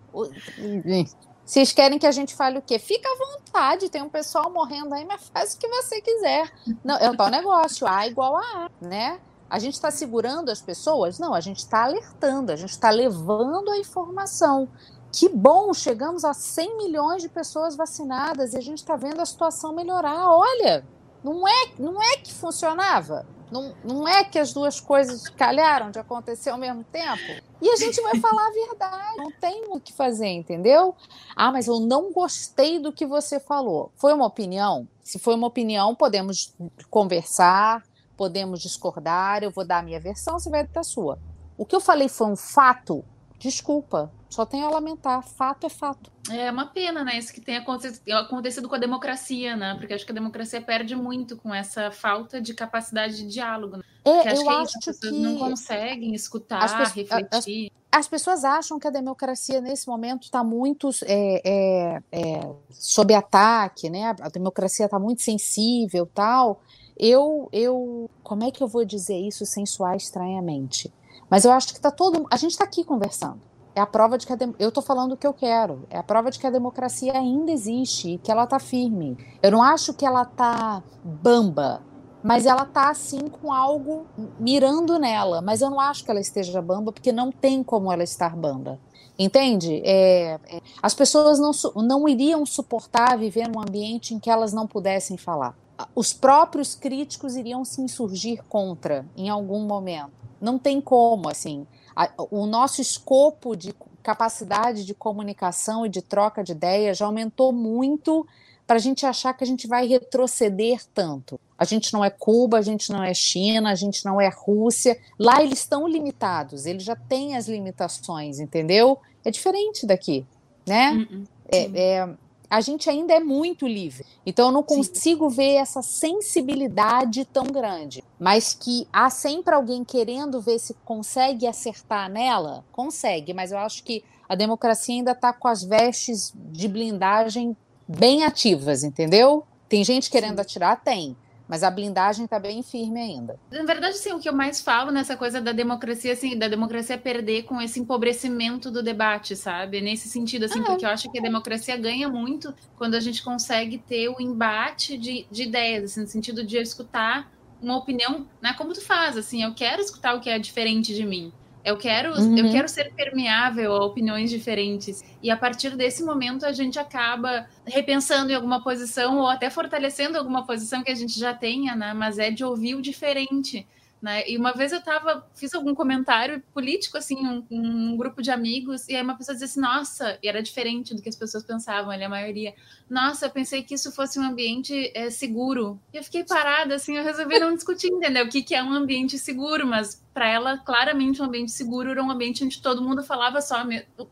[1.45, 2.79] Vocês querem que a gente fale o quê?
[2.79, 6.51] Fica à vontade, tem um pessoal morrendo aí, mas faz o que você quiser.
[6.83, 9.19] Não, é o tal negócio, A igual a A, né?
[9.47, 11.19] A gente está segurando as pessoas?
[11.19, 14.67] Não, a gente está alertando, a gente está levando a informação.
[15.11, 19.25] Que bom, chegamos a 100 milhões de pessoas vacinadas e a gente está vendo a
[19.25, 20.29] situação melhorar.
[20.31, 20.83] Olha,
[21.25, 23.25] não é, não é que funcionava?
[23.51, 27.43] Não, não é que as duas coisas calharam de acontecer ao mesmo tempo?
[27.59, 30.95] E a gente vai falar a verdade, não tem o que fazer, entendeu?
[31.35, 33.91] Ah, mas eu não gostei do que você falou.
[33.95, 34.87] Foi uma opinião?
[35.01, 36.53] Se foi uma opinião, podemos
[36.91, 37.83] conversar,
[38.15, 41.17] podemos discordar, eu vou dar a minha versão, você vai dar a sua.
[41.57, 43.03] O que eu falei foi um fato,
[43.39, 45.23] desculpa, só tenho a lamentar.
[45.23, 46.11] Fato é fato.
[46.29, 47.17] É uma pena, né?
[47.17, 49.75] Isso que tem acontecido com a democracia, né?
[49.77, 53.77] Porque acho que a democracia perde muito com essa falta de capacidade de diálogo.
[53.77, 53.83] Né?
[54.03, 57.71] É, acho eu que, é acho isso, as pessoas que não conseguem escutar, as refletir.
[57.91, 63.89] as pessoas acham que a democracia nesse momento está muito é, é, é, sob ataque,
[63.89, 64.15] né?
[64.19, 66.61] A democracia está muito sensível, tal.
[66.97, 70.91] Eu, eu, como é que eu vou dizer isso sem soar estranhamente?
[71.29, 73.41] Mas eu acho que tá todo, a gente está aqui conversando.
[73.75, 75.85] É a prova de que a eu estou falando o que eu quero.
[75.89, 79.17] É a prova de que a democracia ainda existe e que ela está firme.
[79.43, 81.81] Eu não acho que ela está bamba,
[82.23, 84.07] mas ela tá assim com algo
[84.39, 85.41] mirando nela.
[85.41, 88.79] Mas eu não acho que ela esteja bamba, porque não tem como ela estar bamba.
[89.19, 89.81] Entende?
[89.85, 91.51] É, é, as pessoas não,
[91.83, 95.53] não iriam suportar viver num ambiente em que elas não pudessem falar.
[95.93, 100.11] Os próprios críticos iriam se insurgir contra em algum momento.
[100.39, 101.65] Não tem como, assim.
[101.95, 107.51] A- o nosso escopo de capacidade de comunicação e de troca de ideias já aumentou
[107.51, 108.25] muito
[108.67, 111.39] para a gente achar que a gente vai retroceder tanto.
[111.57, 114.99] A gente não é Cuba, a gente não é China, a gente não é Rússia.
[115.19, 118.97] Lá eles estão limitados, eles já têm as limitações, entendeu?
[119.23, 120.25] É diferente daqui,
[120.65, 120.91] né?
[121.11, 121.23] Uhum.
[121.47, 122.09] É- é,
[122.49, 124.05] a gente ainda é muito livre.
[124.25, 124.77] Então eu não Sim.
[124.77, 128.03] consigo ver essa sensibilidade tão grande.
[128.19, 133.83] Mas que há sempre alguém querendo ver se consegue acertar nela, consegue, mas eu acho
[133.83, 137.55] que a democracia ainda está com as vestes de blindagem
[137.87, 139.43] bem ativas, entendeu?
[139.69, 140.41] Tem gente querendo Sim.
[140.41, 140.83] atirar?
[140.83, 141.15] Tem.
[141.47, 143.39] Mas a blindagem está bem firme ainda.
[143.51, 146.97] Na verdade, sim, o que eu mais falo nessa coisa da democracia, assim, da democracia
[146.97, 149.79] perder com esse empobrecimento do debate, sabe?
[149.79, 153.23] Nesse sentido, assim, Ah, porque eu acho que a democracia ganha muito quando a gente
[153.23, 157.31] consegue ter o embate de, de ideias, assim, no sentido de eu escutar
[157.61, 158.53] uma opinião, né?
[158.53, 161.31] Como tu faz, assim, eu quero escutar o que é diferente de mim.
[161.65, 162.37] Eu quero, Uhum.
[162.37, 165.03] eu quero ser permeável a opiniões diferentes.
[165.21, 170.17] E a partir desse momento a gente acaba repensando em alguma posição ou até fortalecendo
[170.17, 171.91] alguma posição que a gente já tenha, né?
[171.93, 173.67] Mas é de ouvir o diferente.
[174.05, 174.23] Né?
[174.29, 178.87] E uma vez eu tava, fiz algum comentário político, assim, um, um grupo de amigos,
[178.87, 181.89] e aí uma pessoa disse assim, nossa, e era diferente do que as pessoas pensavam,
[181.89, 182.53] ali a maioria.
[182.87, 185.79] Nossa, eu pensei que isso fosse um ambiente é, seguro.
[185.91, 188.25] E eu fiquei parada, assim, eu resolvi não discutir, entendeu?
[188.25, 192.03] O que, que é um ambiente seguro, mas para ela, claramente, um ambiente seguro era
[192.03, 193.65] um ambiente onde todo mundo falava só,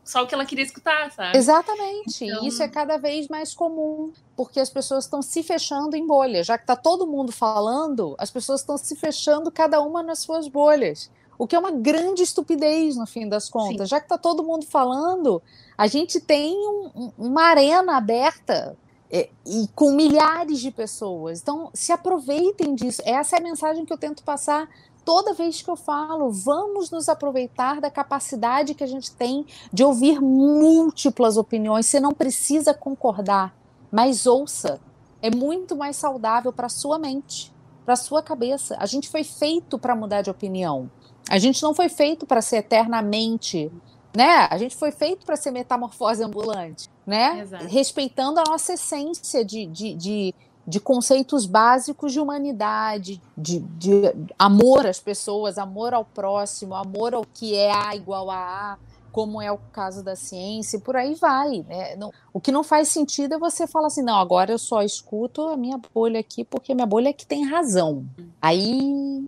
[0.03, 1.37] só o que ela queria escutar, sabe?
[1.37, 2.25] Exatamente.
[2.25, 6.47] Então- Isso é cada vez mais comum, porque as pessoas estão se fechando em bolhas.
[6.47, 10.47] Já que está todo mundo falando, as pessoas estão se fechando cada uma nas suas
[10.47, 11.09] bolhas.
[11.37, 13.89] O que é uma grande estupidez, no fim das contas.
[13.89, 15.41] Já que está todo mundo falando,
[15.77, 18.77] a gente tem um- uma arena aberta
[19.15, 21.39] é, e com milhares de pessoas.
[21.39, 22.99] Então, se aproveitem disso.
[23.05, 24.67] Essa é a mensagem que eu tento passar
[25.05, 26.31] toda vez que eu falo.
[26.31, 31.85] Vamos nos aproveitar da capacidade que a gente tem de ouvir múltiplas opiniões.
[31.85, 33.53] Você não precisa concordar,
[33.93, 34.81] mas ouça.
[35.21, 37.53] É muito mais saudável para sua mente,
[37.85, 38.75] para sua cabeça.
[38.79, 40.89] A gente foi feito para mudar de opinião.
[41.29, 43.71] A gente não foi feito para ser eternamente,
[44.17, 44.47] né?
[44.49, 47.41] A gente foi feito para ser metamorfose ambulante, né?
[47.41, 47.65] Exato.
[47.67, 50.35] Respeitando a nossa essência de, de, de,
[50.67, 54.01] de conceitos básicos de humanidade, de, de
[54.37, 58.77] amor às pessoas, amor ao próximo, amor ao que é A igual a A,
[59.13, 61.63] como é o caso da ciência, e por aí vai.
[61.69, 61.95] Né?
[61.95, 65.43] Não- o que não faz sentido é você falar assim, não, agora eu só escuto
[65.47, 68.03] a minha bolha aqui, porque minha bolha é que tem razão.
[68.41, 69.23] Aí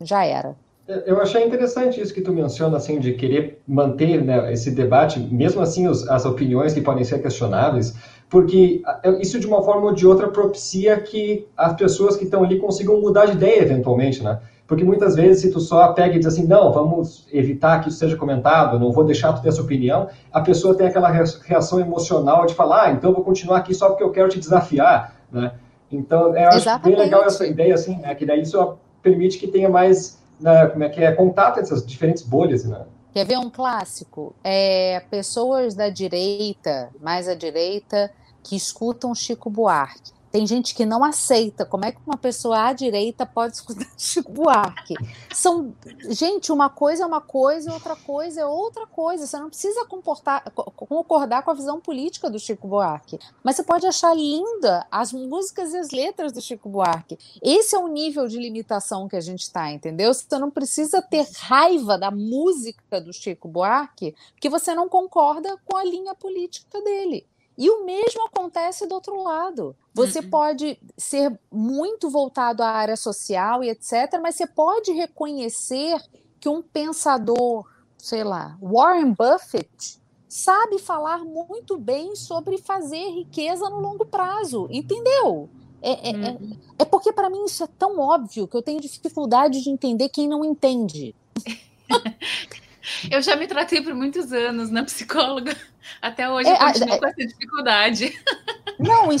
[0.00, 0.56] já era.
[1.04, 5.60] Eu achei interessante isso que tu menciona, assim, de querer manter né, esse debate, mesmo
[5.60, 7.94] assim os- as opiniões que podem ser questionáveis,
[8.30, 12.42] porque ah, isso de uma forma ou de outra propicia que as pessoas que estão
[12.42, 14.40] ali consigam mudar de ideia eventualmente, né?
[14.68, 17.98] Porque muitas vezes, se tu só pega e diz assim, não, vamos evitar que isso
[17.98, 21.80] seja comentado, não vou deixar tu ter essa opinião, a pessoa tem aquela rea- reação
[21.80, 25.16] emocional de falar, ah, então eu vou continuar aqui só porque eu quero te desafiar,
[25.32, 25.52] né?
[25.90, 26.98] Então, eu acho bem Exatamente.
[26.98, 28.14] legal essa ideia, assim, né?
[28.14, 31.86] Que daí isso permite que tenha mais né, como é que é, contato entre essas
[31.86, 32.84] diferentes bolhas, né?
[33.14, 34.34] Quer ver um clássico?
[34.44, 38.10] É pessoas da direita, mais à direita,
[38.44, 40.12] que escutam Chico Buarque.
[40.30, 41.64] Tem gente que não aceita.
[41.64, 44.94] Como é que uma pessoa à direita pode escutar Chico Buarque?
[45.32, 45.74] São,
[46.10, 49.26] gente, uma coisa é uma coisa, outra coisa é outra coisa.
[49.26, 54.14] Você não precisa concordar com a visão política do Chico Buarque, mas você pode achar
[54.14, 57.18] linda as músicas e as letras do Chico Buarque.
[57.42, 60.12] Esse é o nível de limitação que a gente está, entendeu?
[60.12, 65.76] Você não precisa ter raiva da música do Chico Buarque, porque você não concorda com
[65.76, 67.26] a linha política dele.
[67.58, 69.74] E o mesmo acontece do outro lado.
[69.92, 70.30] Você uhum.
[70.30, 76.00] pode ser muito voltado à área social e etc., mas você pode reconhecer
[76.38, 77.66] que um pensador,
[77.98, 85.48] sei lá, Warren Buffett, sabe falar muito bem sobre fazer riqueza no longo prazo, entendeu?
[85.82, 86.56] É, é, é uhum.
[86.78, 90.08] é, é porque para mim isso é tão óbvio que eu tenho dificuldade de entender
[90.10, 91.12] quem não entende.
[93.10, 95.56] Eu já me tratei por muitos anos na psicóloga.
[96.02, 98.22] Até hoje é, eu continuo é, com essa dificuldade.
[98.78, 99.16] Não, é,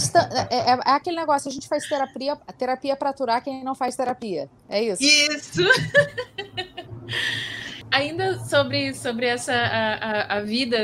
[0.50, 4.48] é, é, aquele negócio, a gente faz terapia, terapia para aturar quem não faz terapia.
[4.68, 5.02] É isso.
[5.02, 5.62] Isso!
[7.90, 10.76] Ainda sobre, sobre essa a, a, vida,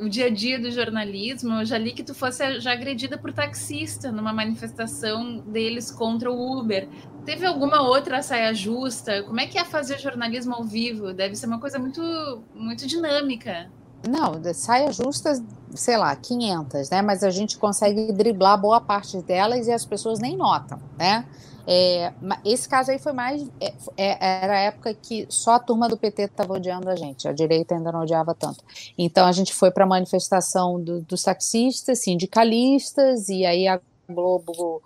[0.00, 3.32] o dia a dia do jornalismo, eu já li que tu fosse já agredida por
[3.32, 6.88] taxista numa manifestação deles contra o Uber.
[7.24, 9.24] Teve alguma outra saia justa?
[9.24, 11.12] Como é que é fazer jornalismo ao vivo?
[11.12, 12.00] Deve ser uma coisa muito,
[12.54, 13.68] muito dinâmica.
[14.08, 15.42] Não, saia justas,
[15.74, 17.02] sei lá, 500, né?
[17.02, 21.24] Mas a gente consegue driblar boa parte delas e as pessoas nem notam, né?
[21.66, 22.12] É,
[22.44, 23.48] esse caso aí foi mais.
[23.60, 27.28] É, é, era a época que só a turma do PT estava odiando a gente,
[27.28, 28.64] a direita ainda não odiava tanto.
[28.98, 34.82] Então a gente foi para a manifestação do, dos taxistas, sindicalistas, e aí a Globo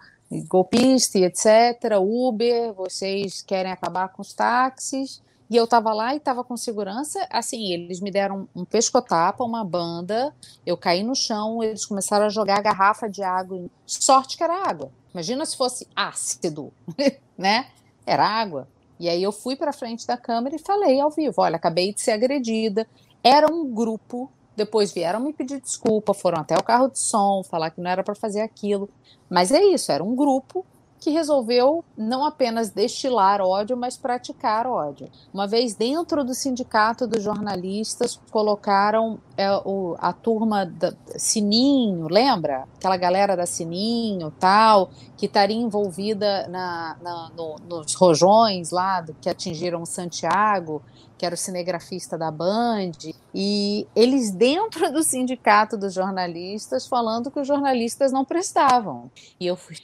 [0.48, 1.98] golpista e etc.
[2.00, 5.22] Uber, vocês querem acabar com os táxis.
[5.48, 7.24] E eu estava lá e estava com segurança.
[7.30, 10.34] Assim, eles me deram um pescotapa, uma banda.
[10.64, 13.64] Eu caí no chão, eles começaram a jogar garrafa de água.
[13.86, 14.90] Sorte que era água.
[15.14, 16.72] Imagina se fosse ácido,
[17.38, 17.68] né?
[18.04, 18.68] Era água.
[18.98, 22.00] E aí eu fui para frente da câmera e falei ao vivo: olha, acabei de
[22.00, 22.86] ser agredida.
[23.22, 24.30] Era um grupo.
[24.56, 28.02] Depois vieram me pedir desculpa, foram até o carro de som, falar que não era
[28.02, 28.88] para fazer aquilo.
[29.28, 30.64] Mas é isso, era um grupo
[31.06, 35.08] que resolveu não apenas destilar ódio, mas praticar ódio.
[35.32, 42.64] Uma vez dentro do sindicato dos jornalistas, colocaram é, o, a turma da Sininho, lembra?
[42.76, 49.14] Aquela galera da Sininho tal, que estaria envolvida na, na no, nos rojões lá do,
[49.14, 50.82] que atingiram Santiago
[51.18, 52.92] que era o cinegrafista da Band,
[53.34, 59.10] e eles dentro do sindicato dos jornalistas falando que os jornalistas não prestavam.
[59.40, 59.76] E eu fui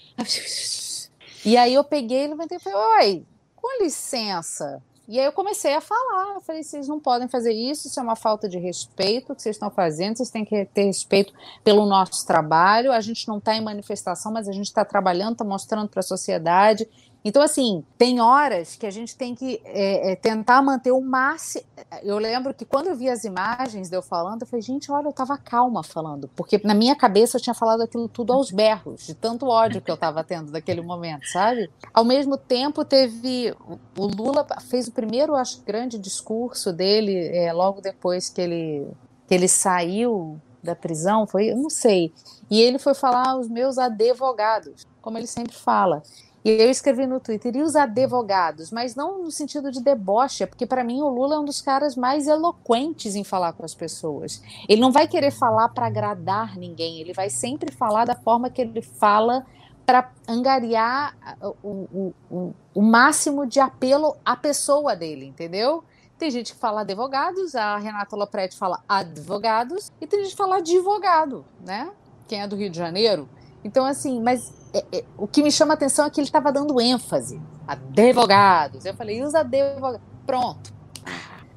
[1.44, 3.26] e aí eu peguei, levantei e falei, oi,
[3.56, 4.82] com licença.
[5.08, 8.02] E aí eu comecei a falar, eu falei, vocês não podem fazer isso, isso é
[8.02, 12.24] uma falta de respeito que vocês estão fazendo, vocês têm que ter respeito pelo nosso
[12.24, 16.00] trabalho, a gente não está em manifestação, mas a gente está trabalhando, está mostrando para
[16.00, 16.88] a sociedade,
[17.24, 21.64] então, assim, tem horas que a gente tem que é, é, tentar manter o máximo.
[22.02, 25.06] Eu lembro que quando eu vi as imagens de eu falando, eu falei, gente, olha,
[25.06, 29.06] eu estava calma falando, porque na minha cabeça eu tinha falado aquilo tudo aos berros,
[29.06, 31.70] de tanto ódio que eu estava tendo naquele momento, sabe?
[31.94, 33.54] Ao mesmo tempo, teve.
[33.96, 38.88] O Lula fez o primeiro, acho, grande discurso dele, é, logo depois que ele,
[39.28, 42.12] que ele saiu da prisão, foi, eu não sei.
[42.50, 46.02] E ele foi falar aos meus advogados, como ele sempre fala.
[46.44, 50.66] E eu escrevi no Twitter, e os advogados, mas não no sentido de deboche, porque
[50.66, 54.42] para mim o Lula é um dos caras mais eloquentes em falar com as pessoas.
[54.68, 58.60] Ele não vai querer falar para agradar ninguém, ele vai sempre falar da forma que
[58.60, 59.46] ele fala
[59.86, 61.16] para angariar
[61.62, 65.84] o, o, o, o máximo de apelo à pessoa dele, entendeu?
[66.18, 70.56] Tem gente que fala advogados, a Renata Lopretti fala advogados, e tem gente que fala
[70.56, 71.90] advogado, né?
[72.28, 73.28] Quem é do Rio de Janeiro.
[73.64, 76.52] Então, assim, mas é, é, o que me chama a atenção é que ele estava
[76.52, 77.40] dando ênfase.
[77.66, 78.84] Advogados.
[78.84, 80.00] Eu falei, usa advogados.
[80.26, 80.72] Pronto.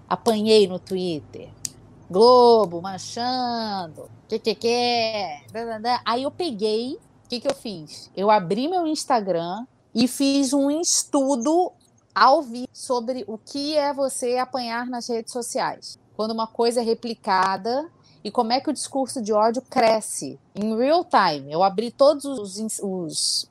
[0.08, 1.50] Apanhei no Twitter.
[2.10, 4.10] Globo, manchando.
[4.28, 5.42] Que que que é?
[6.06, 8.12] Aí eu peguei, o que que eu fiz?
[8.16, 11.72] Eu abri meu Instagram e fiz um estudo
[12.14, 16.00] ao vivo sobre o que é você apanhar nas redes sociais.
[16.16, 17.90] Quando uma coisa é replicada
[18.26, 21.54] e como é que o discurso de ódio cresce em real time.
[21.54, 23.48] Eu abri todos os, os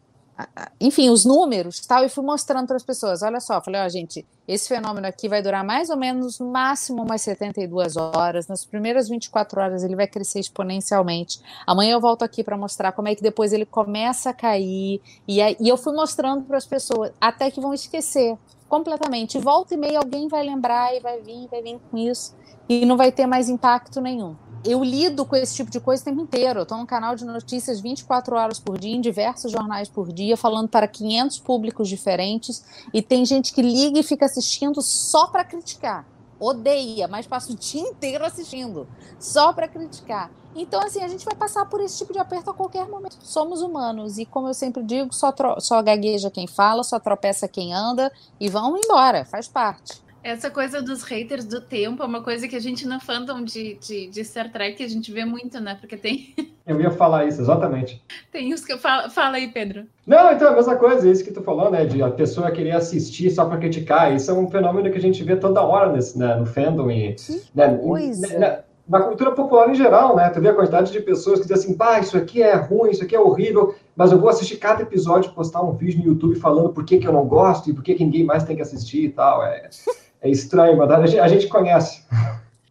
[0.80, 3.22] enfim, os números tal, e fui mostrando para as pessoas.
[3.22, 7.22] Olha só, falei, ó, gente, esse fenômeno aqui vai durar mais ou menos, máximo, umas
[7.22, 8.48] 72 horas.
[8.48, 11.40] Nas primeiras 24 horas ele vai crescer exponencialmente.
[11.64, 15.00] Amanhã eu volto aqui para mostrar como é que depois ele começa a cair.
[15.28, 18.36] E, aí, e eu fui mostrando para as pessoas, até que vão esquecer
[18.68, 19.38] completamente.
[19.38, 22.34] Volta e meia alguém vai lembrar e vai vir, vai vir com isso,
[22.68, 24.34] e não vai ter mais impacto nenhum.
[24.64, 26.60] Eu lido com esse tipo de coisa o tempo inteiro.
[26.60, 30.36] Eu tô num canal de notícias 24 horas por dia, em diversos jornais por dia,
[30.36, 32.64] falando para 500 públicos diferentes.
[32.92, 36.06] E tem gente que liga e fica assistindo só para criticar.
[36.40, 38.88] Odeia, mas passa o dia inteiro assistindo,
[39.18, 40.30] só para criticar.
[40.56, 43.16] Então, assim, a gente vai passar por esse tipo de aperto a qualquer momento.
[43.20, 44.18] Somos humanos.
[44.18, 48.12] E, como eu sempre digo, só, só gagueja quem fala, só tropeça quem anda.
[48.38, 50.03] E vão embora, faz parte.
[50.24, 53.74] Essa coisa dos haters do tempo é uma coisa que a gente no fandom de,
[53.74, 55.76] de, de Star Trek a gente vê muito, né?
[55.78, 56.34] Porque tem.
[56.66, 58.02] Eu ia falar isso, exatamente.
[58.32, 59.10] Tem os que eu falo.
[59.10, 59.84] Fala aí, Pedro.
[60.06, 61.84] Não, então, a mesma coisa, isso que tu falou, né?
[61.84, 64.14] De a pessoa querer assistir só para criticar.
[64.14, 66.90] Isso é um fenômeno que a gente vê toda hora nesse, né, no fandom.
[66.90, 67.16] E,
[67.54, 68.38] né, coisa.
[68.38, 70.30] Na, na, cultura popular em geral, né?
[70.30, 73.04] Tu vê a quantidade de pessoas que dizem assim, pá, isso aqui é ruim, isso
[73.04, 76.70] aqui é horrível, mas eu vou assistir cada episódio, postar um vídeo no YouTube falando
[76.70, 79.04] por que, que eu não gosto e por que, que ninguém mais tem que assistir
[79.04, 79.44] e tal.
[79.44, 79.68] É
[80.24, 82.02] é estranho, mas a gente, a gente conhece.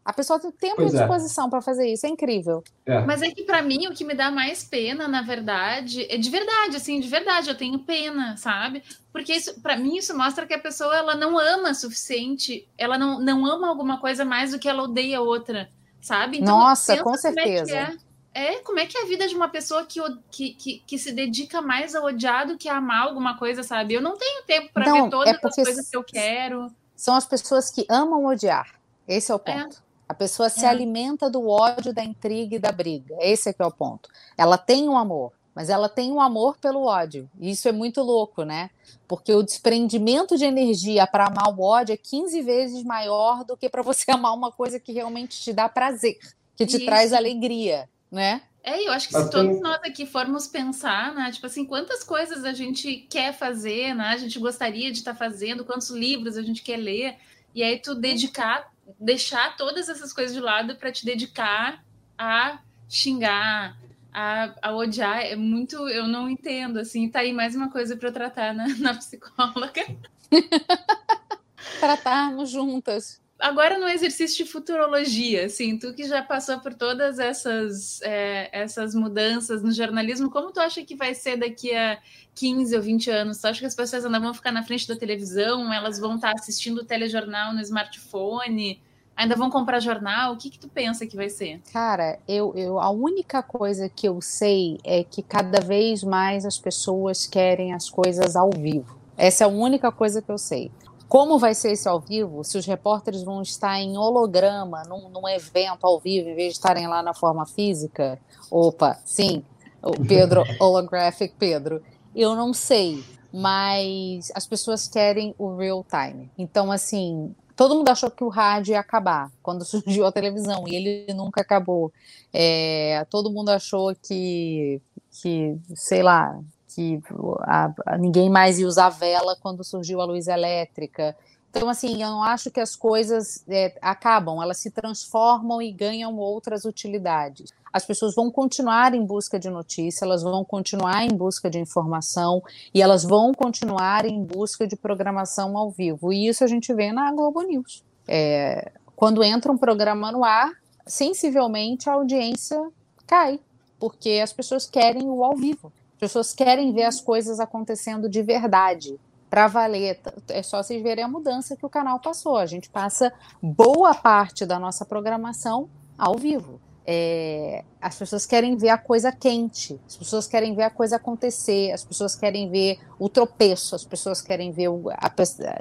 [0.04, 1.00] A pessoa tem tempo pois e é.
[1.00, 1.50] disposição é.
[1.52, 2.64] para fazer isso, é incrível.
[2.86, 3.00] É.
[3.02, 6.30] Mas é que para mim o que me dá mais pena, na verdade, é de
[6.30, 8.84] verdade, assim, de verdade, eu tenho pena, sabe?
[9.14, 12.98] Porque isso, para mim isso mostra que a pessoa ela não ama o suficiente, ela
[12.98, 15.70] não, não ama alguma coisa mais do que ela odeia outra,
[16.02, 16.40] sabe?
[16.40, 17.98] Então, Nossa, com certeza.
[18.34, 20.02] É, é, como é que é a vida de uma pessoa que,
[20.32, 23.94] que, que, que, se dedica mais a odiar do que a amar alguma coisa, sabe?
[23.94, 27.26] Eu não tenho tempo para ver todas é as coisas que eu quero são as
[27.26, 28.80] pessoas que amam odiar.
[29.08, 29.54] Esse é o é.
[29.54, 29.78] ponto.
[29.78, 29.84] É.
[30.08, 30.68] A pessoa se é.
[30.68, 33.16] alimenta do ódio, da intriga e da briga.
[33.20, 34.10] Esse é que é o ponto.
[34.38, 37.30] Ela tem um amor, mas ela tem um amor pelo ódio.
[37.40, 38.70] E isso é muito louco, né?
[39.08, 43.70] Porque o desprendimento de energia para amar o ódio é 15 vezes maior do que
[43.70, 46.18] para você amar uma coisa que realmente te dá prazer,
[46.56, 46.86] que te isso.
[46.86, 48.42] traz alegria, né?
[48.64, 51.30] É, eu acho que se todos nós aqui formos pensar, né?
[51.32, 54.08] Tipo assim, quantas coisas a gente quer fazer, né?
[54.08, 57.18] A gente gostaria de estar tá fazendo, quantos livros a gente quer ler,
[57.54, 61.84] e aí tu dedicar, deixar todas essas coisas de lado para te dedicar
[62.18, 63.78] a xingar,
[64.14, 65.76] a, a, odiar, é muito.
[65.90, 67.10] Eu não entendo, assim.
[67.10, 69.86] Tá aí mais uma coisa para eu tratar na, na psicóloga.
[71.82, 78.02] Tratarmos juntas agora no exercício de futurologia, assim, tu que já passou por todas essas,
[78.02, 82.00] é, essas mudanças no jornalismo, como tu acha que vai ser daqui a
[82.36, 83.40] 15 ou 20 anos?
[83.40, 86.32] Tu acha que as pessoas ainda vão ficar na frente da televisão, elas vão estar
[86.32, 88.82] assistindo o telejornal no smartphone?
[89.16, 90.34] Ainda vão comprar jornal?
[90.34, 91.62] O que, que tu pensa que vai ser?
[91.72, 96.58] Cara, eu, eu a única coisa que eu sei é que cada vez mais as
[96.58, 98.98] pessoas querem as coisas ao vivo.
[99.18, 100.72] Essa é a única coisa que eu sei.
[101.14, 102.44] Como vai ser esse ao vivo?
[102.44, 106.54] Se os repórteres vão estar em holograma, num, num evento ao vivo, em vez de
[106.54, 108.20] estarem lá na forma física?
[108.50, 109.46] Opa, sim,
[109.84, 111.84] o Pedro, holographic Pedro.
[112.16, 116.32] Eu não sei, mas as pessoas querem o real time.
[116.36, 120.76] Então, assim, todo mundo achou que o rádio ia acabar quando surgiu a televisão e
[120.76, 121.94] ele nunca acabou.
[122.34, 126.40] É, todo mundo achou que, que, sei lá,
[126.74, 127.02] que
[127.42, 131.16] a, a, ninguém mais ia usar vela quando surgiu a luz elétrica.
[131.50, 136.18] Então, assim, eu não acho que as coisas é, acabam, elas se transformam e ganham
[136.18, 137.52] outras utilidades.
[137.72, 142.42] As pessoas vão continuar em busca de notícia, elas vão continuar em busca de informação
[142.74, 146.12] e elas vão continuar em busca de programação ao vivo.
[146.12, 147.84] E isso a gente vê na Globo News.
[148.08, 150.52] É, quando entra um programa no ar,
[150.88, 152.60] sensivelmente a audiência
[153.06, 153.40] cai,
[153.80, 155.72] porque as pessoas querem o ao vivo
[156.04, 159.00] pessoas querem ver as coisas acontecendo de verdade,
[159.30, 160.00] para valer.
[160.28, 162.38] É só vocês verem a mudança que o canal passou.
[162.38, 166.60] A gente passa boa parte da nossa programação ao vivo.
[166.86, 171.72] É, as pessoas querem ver a coisa quente, as pessoas querem ver a coisa acontecer,
[171.72, 175.10] as pessoas querem ver o tropeço, as pessoas querem ver o, a,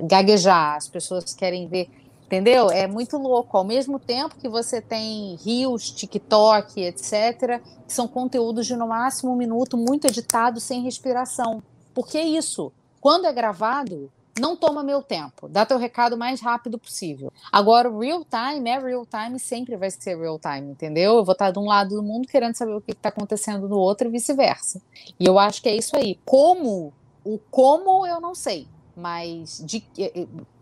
[0.03, 1.89] gaguejar, as pessoas querem ver
[2.33, 2.71] Entendeu?
[2.71, 3.59] É muito louco.
[3.59, 9.35] Ao mesmo tempo que você tem rios, TikTok, etc., que são conteúdos de no máximo
[9.35, 11.63] um minuto, muito editados, sem respiração.
[11.93, 12.73] Por que isso?
[13.03, 14.11] Quando é gravado,
[14.41, 15.47] não toma meu tempo.
[15.47, 17.31] Dá teu recado o mais rápido possível.
[17.53, 21.17] Agora, o real time é real time sempre vai ser real time, entendeu?
[21.17, 23.77] Eu vou estar de um lado do mundo querendo saber o que está acontecendo no
[23.77, 24.81] outro e vice-versa.
[25.21, 26.19] E eu acho que é isso aí.
[26.25, 26.95] Como?
[27.23, 28.67] O como eu não sei.
[28.97, 29.85] Mas de,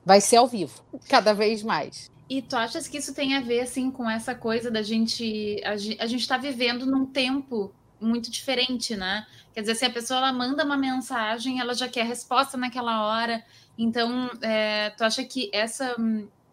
[0.05, 2.11] vai ser ao vivo, cada vez mais.
[2.29, 5.61] E tu achas que isso tem a ver, assim, com essa coisa da gente.
[5.65, 9.27] A, gente está vivendo num tempo muito diferente, né?
[9.53, 13.45] Quer dizer, se a pessoa ela manda uma mensagem, ela já quer resposta naquela hora.
[13.77, 15.97] Então, é, tu acha que essa,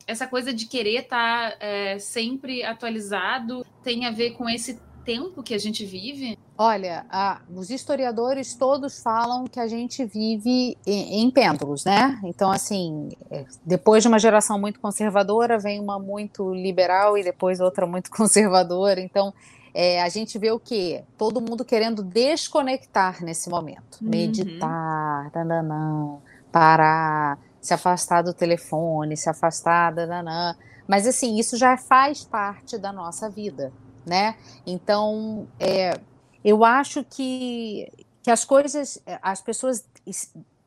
[0.08, 5.42] essa coisa de querer estar tá, é, sempre atualizado tem a ver com esse tempo
[5.42, 6.38] que a gente vive?
[6.58, 12.20] Olha, a, os historiadores todos falam que a gente vive em, em pêndulos, né?
[12.26, 17.62] Então, assim, é, depois de uma geração muito conservadora, vem uma muito liberal e depois
[17.62, 19.00] outra muito conservadora.
[19.00, 19.34] Então,
[19.74, 21.06] é, a gente vê o quê?
[21.18, 24.02] Todo mundo querendo desconectar nesse momento.
[24.02, 24.10] Uhum.
[24.10, 26.18] Meditar, nananã,
[26.52, 30.54] parar, se afastar do telefone, se afastar, nananã.
[30.86, 33.72] Mas, assim, isso já faz parte da nossa vida,
[34.08, 34.36] né?
[34.66, 36.00] Então, é,
[36.44, 37.92] eu acho que,
[38.24, 39.86] que as coisas, as pessoas,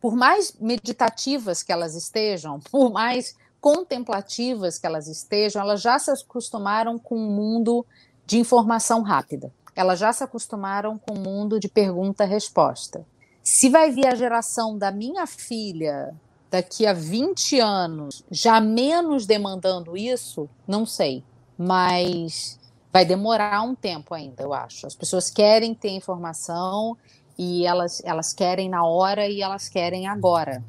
[0.00, 6.10] por mais meditativas que elas estejam, por mais contemplativas que elas estejam, elas já se
[6.10, 7.84] acostumaram com um mundo
[8.26, 9.52] de informação rápida.
[9.74, 13.06] Elas já se acostumaram com um mundo de pergunta-resposta.
[13.42, 16.14] Se vai vir a geração da minha filha
[16.50, 21.24] daqui a 20 anos já menos demandando isso, não sei.
[21.56, 22.59] Mas
[22.92, 24.86] vai demorar um tempo ainda, eu acho.
[24.86, 26.96] As pessoas querem ter informação
[27.38, 30.62] e elas, elas querem na hora e elas querem agora.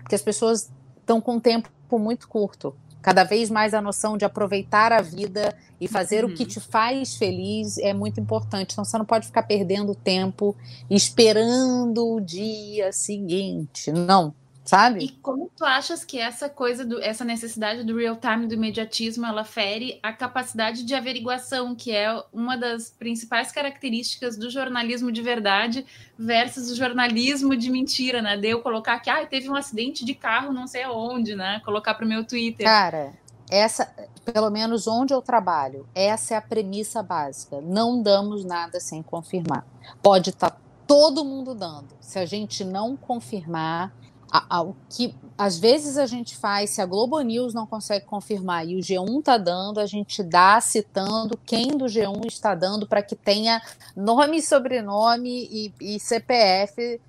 [0.00, 2.74] Porque as pessoas estão com um tempo muito curto.
[3.00, 6.32] Cada vez mais a noção de aproveitar a vida e fazer uhum.
[6.32, 6.48] o que uhum.
[6.48, 8.72] te faz feliz é muito importante.
[8.72, 10.56] Então você não pode ficar perdendo tempo
[10.90, 13.92] esperando o dia seguinte.
[13.92, 14.34] Não
[14.68, 15.02] sabe?
[15.02, 19.24] E como tu achas que essa coisa, do, essa necessidade do real time, do imediatismo,
[19.24, 25.22] ela fere a capacidade de averiguação, que é uma das principais características do jornalismo de
[25.22, 25.86] verdade
[26.18, 28.36] versus o jornalismo de mentira, né?
[28.36, 31.62] De eu colocar que ah, teve um acidente de carro não sei aonde, né?
[31.64, 32.66] Colocar para o meu Twitter.
[32.66, 33.14] Cara,
[33.50, 33.90] essa,
[34.22, 37.58] pelo menos onde eu trabalho, essa é a premissa básica.
[37.62, 39.64] Não damos nada sem confirmar.
[40.02, 41.88] Pode estar tá todo mundo dando.
[42.02, 43.94] Se a gente não confirmar,
[44.30, 48.04] a, a, o que às vezes a gente faz, se a Globo News não consegue
[48.04, 52.86] confirmar e o G1 está dando, a gente dá citando quem do G1 está dando
[52.86, 53.62] para que tenha
[53.96, 57.00] nome, sobrenome e, e CPF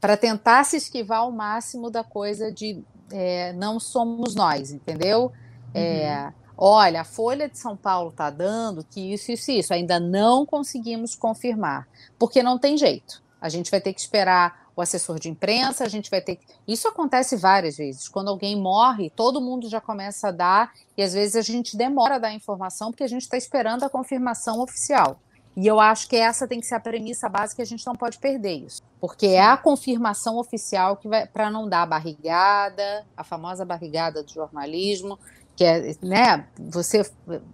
[0.00, 5.32] para tentar se esquivar ao máximo da coisa de é, não somos nós, entendeu?
[5.72, 6.28] É, uhum.
[6.28, 9.74] É, olha, a Folha de São Paulo está dando que isso, isso, isso.
[9.74, 13.22] Ainda não conseguimos confirmar, porque não tem jeito.
[13.40, 16.38] A gente vai ter que esperar o assessor de imprensa, a gente vai ter.
[16.66, 18.08] Isso acontece várias vezes.
[18.08, 22.16] Quando alguém morre, todo mundo já começa a dar, e às vezes a gente demora
[22.16, 25.18] a dar a informação porque a gente está esperando a confirmação oficial.
[25.56, 28.18] E eu acho que essa tem que ser a premissa básica, a gente não pode
[28.18, 28.82] perder isso.
[29.00, 34.22] Porque é a confirmação oficial que vai para não dar a barrigada, a famosa barrigada
[34.22, 35.18] do jornalismo,
[35.56, 37.08] que é, né, você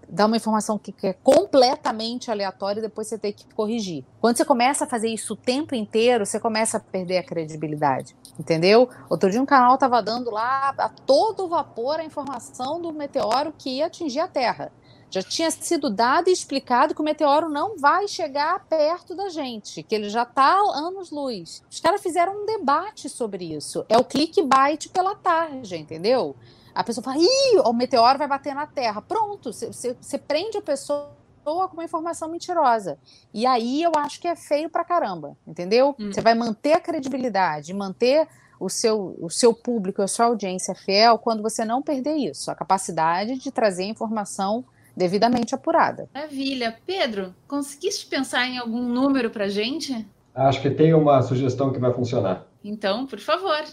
[0.08, 4.04] dá uma informação que, é completamente aleatória e depois você tem que corrigir.
[4.20, 8.16] Quando você começa a fazer isso o tempo inteiro, você começa a perder a credibilidade,
[8.38, 8.88] entendeu?
[9.08, 13.76] Outro dia um canal estava dando lá a todo vapor a informação do meteoro que
[13.76, 14.72] ia atingir a Terra.
[15.12, 19.82] Já tinha sido dado e explicado que o meteoro não vai chegar perto da gente,
[19.82, 21.62] que ele já está anos-luz.
[21.68, 23.84] Os caras fizeram um debate sobre isso.
[23.88, 26.36] É o clickbait pela tarde, entendeu?
[26.74, 29.02] A pessoa fala, ih, o meteoro vai bater na Terra.
[29.02, 31.10] Pronto, você prende a pessoa
[31.44, 32.98] com uma informação mentirosa.
[33.32, 35.94] E aí eu acho que é feio pra caramba, entendeu?
[35.98, 36.12] Hum.
[36.12, 36.24] Você hum.
[36.24, 41.42] vai manter a credibilidade, manter o seu, o seu público, a sua audiência fiel, quando
[41.42, 44.64] você não perder isso, a capacidade de trazer informação
[44.94, 46.08] devidamente apurada.
[46.12, 46.76] Maravilha.
[46.86, 50.06] Pedro, conseguiste pensar em algum número pra gente?
[50.34, 52.46] Acho que tem uma sugestão que vai funcionar.
[52.62, 53.64] Então, por favor.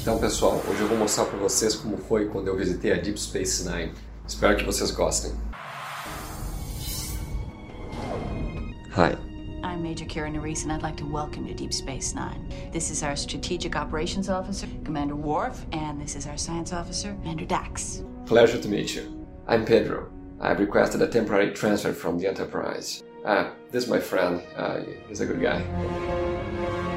[0.00, 3.20] Então, pessoal, hoje eu vou mostrar para vocês como foi quando eu visitei a Deep
[3.20, 3.92] Space Nine.
[4.26, 5.32] Espero que vocês gostem.
[8.96, 9.14] Hi.
[9.62, 12.48] I'm Major Kira Nerys, and I'd like to welcome you to Deep Space Nine.
[12.72, 17.44] This is our Strategic Operations Officer, Commander Worf, and this is our Science Officer, Commander
[17.44, 18.02] Dax.
[18.24, 19.26] Pleasure to meet you.
[19.46, 20.10] I'm Pedro.
[20.40, 23.02] I've requested a temporary transfer from the Enterprise.
[23.26, 24.40] Ah, this is my friend.
[24.56, 26.89] Uh, he's a good guy.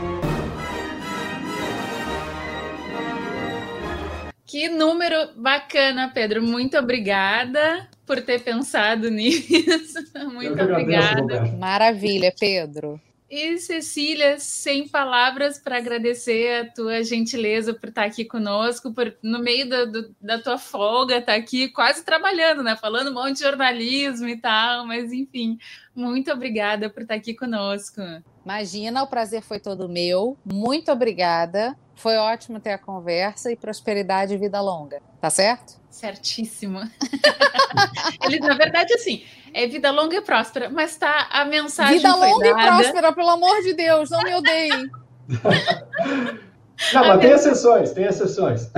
[4.53, 6.43] Que número bacana, Pedro.
[6.43, 9.97] Muito obrigada por ter pensado nisso.
[10.31, 11.45] Muito obrigada.
[11.57, 13.01] Maravilha, Pedro.
[13.35, 19.39] E Cecília, sem palavras para agradecer a tua gentileza por estar aqui conosco, por no
[19.39, 22.75] meio do, do, da tua folga, estar aqui quase trabalhando, né?
[22.75, 25.57] Falando um monte de jornalismo e tal, mas enfim,
[25.95, 28.01] muito obrigada por estar aqui conosco.
[28.45, 30.37] Imagina, o prazer foi todo meu.
[30.45, 31.75] Muito obrigada.
[31.95, 35.01] Foi ótimo ter a conversa e prosperidade e vida longa.
[35.19, 35.81] Tá certo?
[35.93, 36.81] Certíssimo.
[38.25, 39.23] Ele, na verdade, assim,
[39.53, 41.97] é vida longa e próspera, mas tá a mensagem.
[41.97, 44.89] Vida longa e próspera, pelo amor de Deus, não me odeiem.
[46.91, 48.69] Não, mas tem exceções, tem exceções.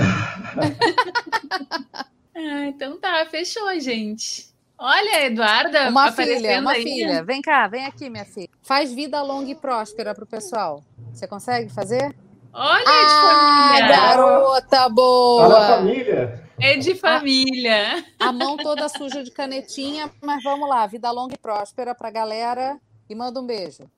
[2.35, 4.53] ah, então tá, fechou, gente.
[4.77, 6.83] Olha, Eduarda, uma filha, uma aí.
[6.83, 7.23] filha.
[7.23, 8.49] Vem cá, vem aqui, minha filha.
[8.61, 10.83] Faz vida longa e próspera pro pessoal.
[11.13, 12.13] Você consegue fazer?
[12.53, 13.97] Olha, ah, de família.
[13.97, 15.43] garota boa.
[15.45, 16.44] Olha a família.
[16.59, 18.03] É de família.
[18.19, 20.87] A, a mão toda suja de canetinha, mas vamos lá.
[20.87, 22.79] Vida longa e próspera pra galera.
[23.09, 23.89] E manda um beijo.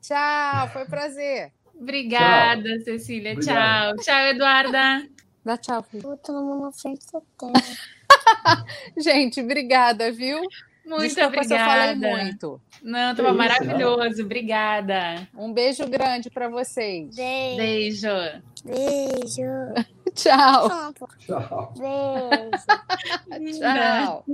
[0.00, 1.52] Tchau, foi um prazer.
[1.74, 2.84] Obrigada, tchau.
[2.84, 3.32] Cecília.
[3.32, 3.96] Obrigado.
[3.96, 4.04] Tchau.
[4.04, 5.08] Tchau, Eduarda.
[5.44, 6.18] Dá tchau, filho.
[6.60, 7.04] na frente
[8.98, 10.40] Gente, obrigada, viu?
[10.84, 11.46] Muito Desculpa obrigada.
[11.46, 11.94] se eu falei
[12.24, 12.60] muito.
[12.82, 14.22] Não, estava maravilhoso.
[14.22, 15.28] Obrigada.
[15.34, 17.14] Um beijo grande para vocês.
[17.14, 18.08] Beijo.
[18.64, 19.86] Beijo.
[20.14, 20.92] Tchau.
[21.18, 21.72] Tchau.
[21.74, 22.50] Beijo.
[23.60, 24.24] Tchau.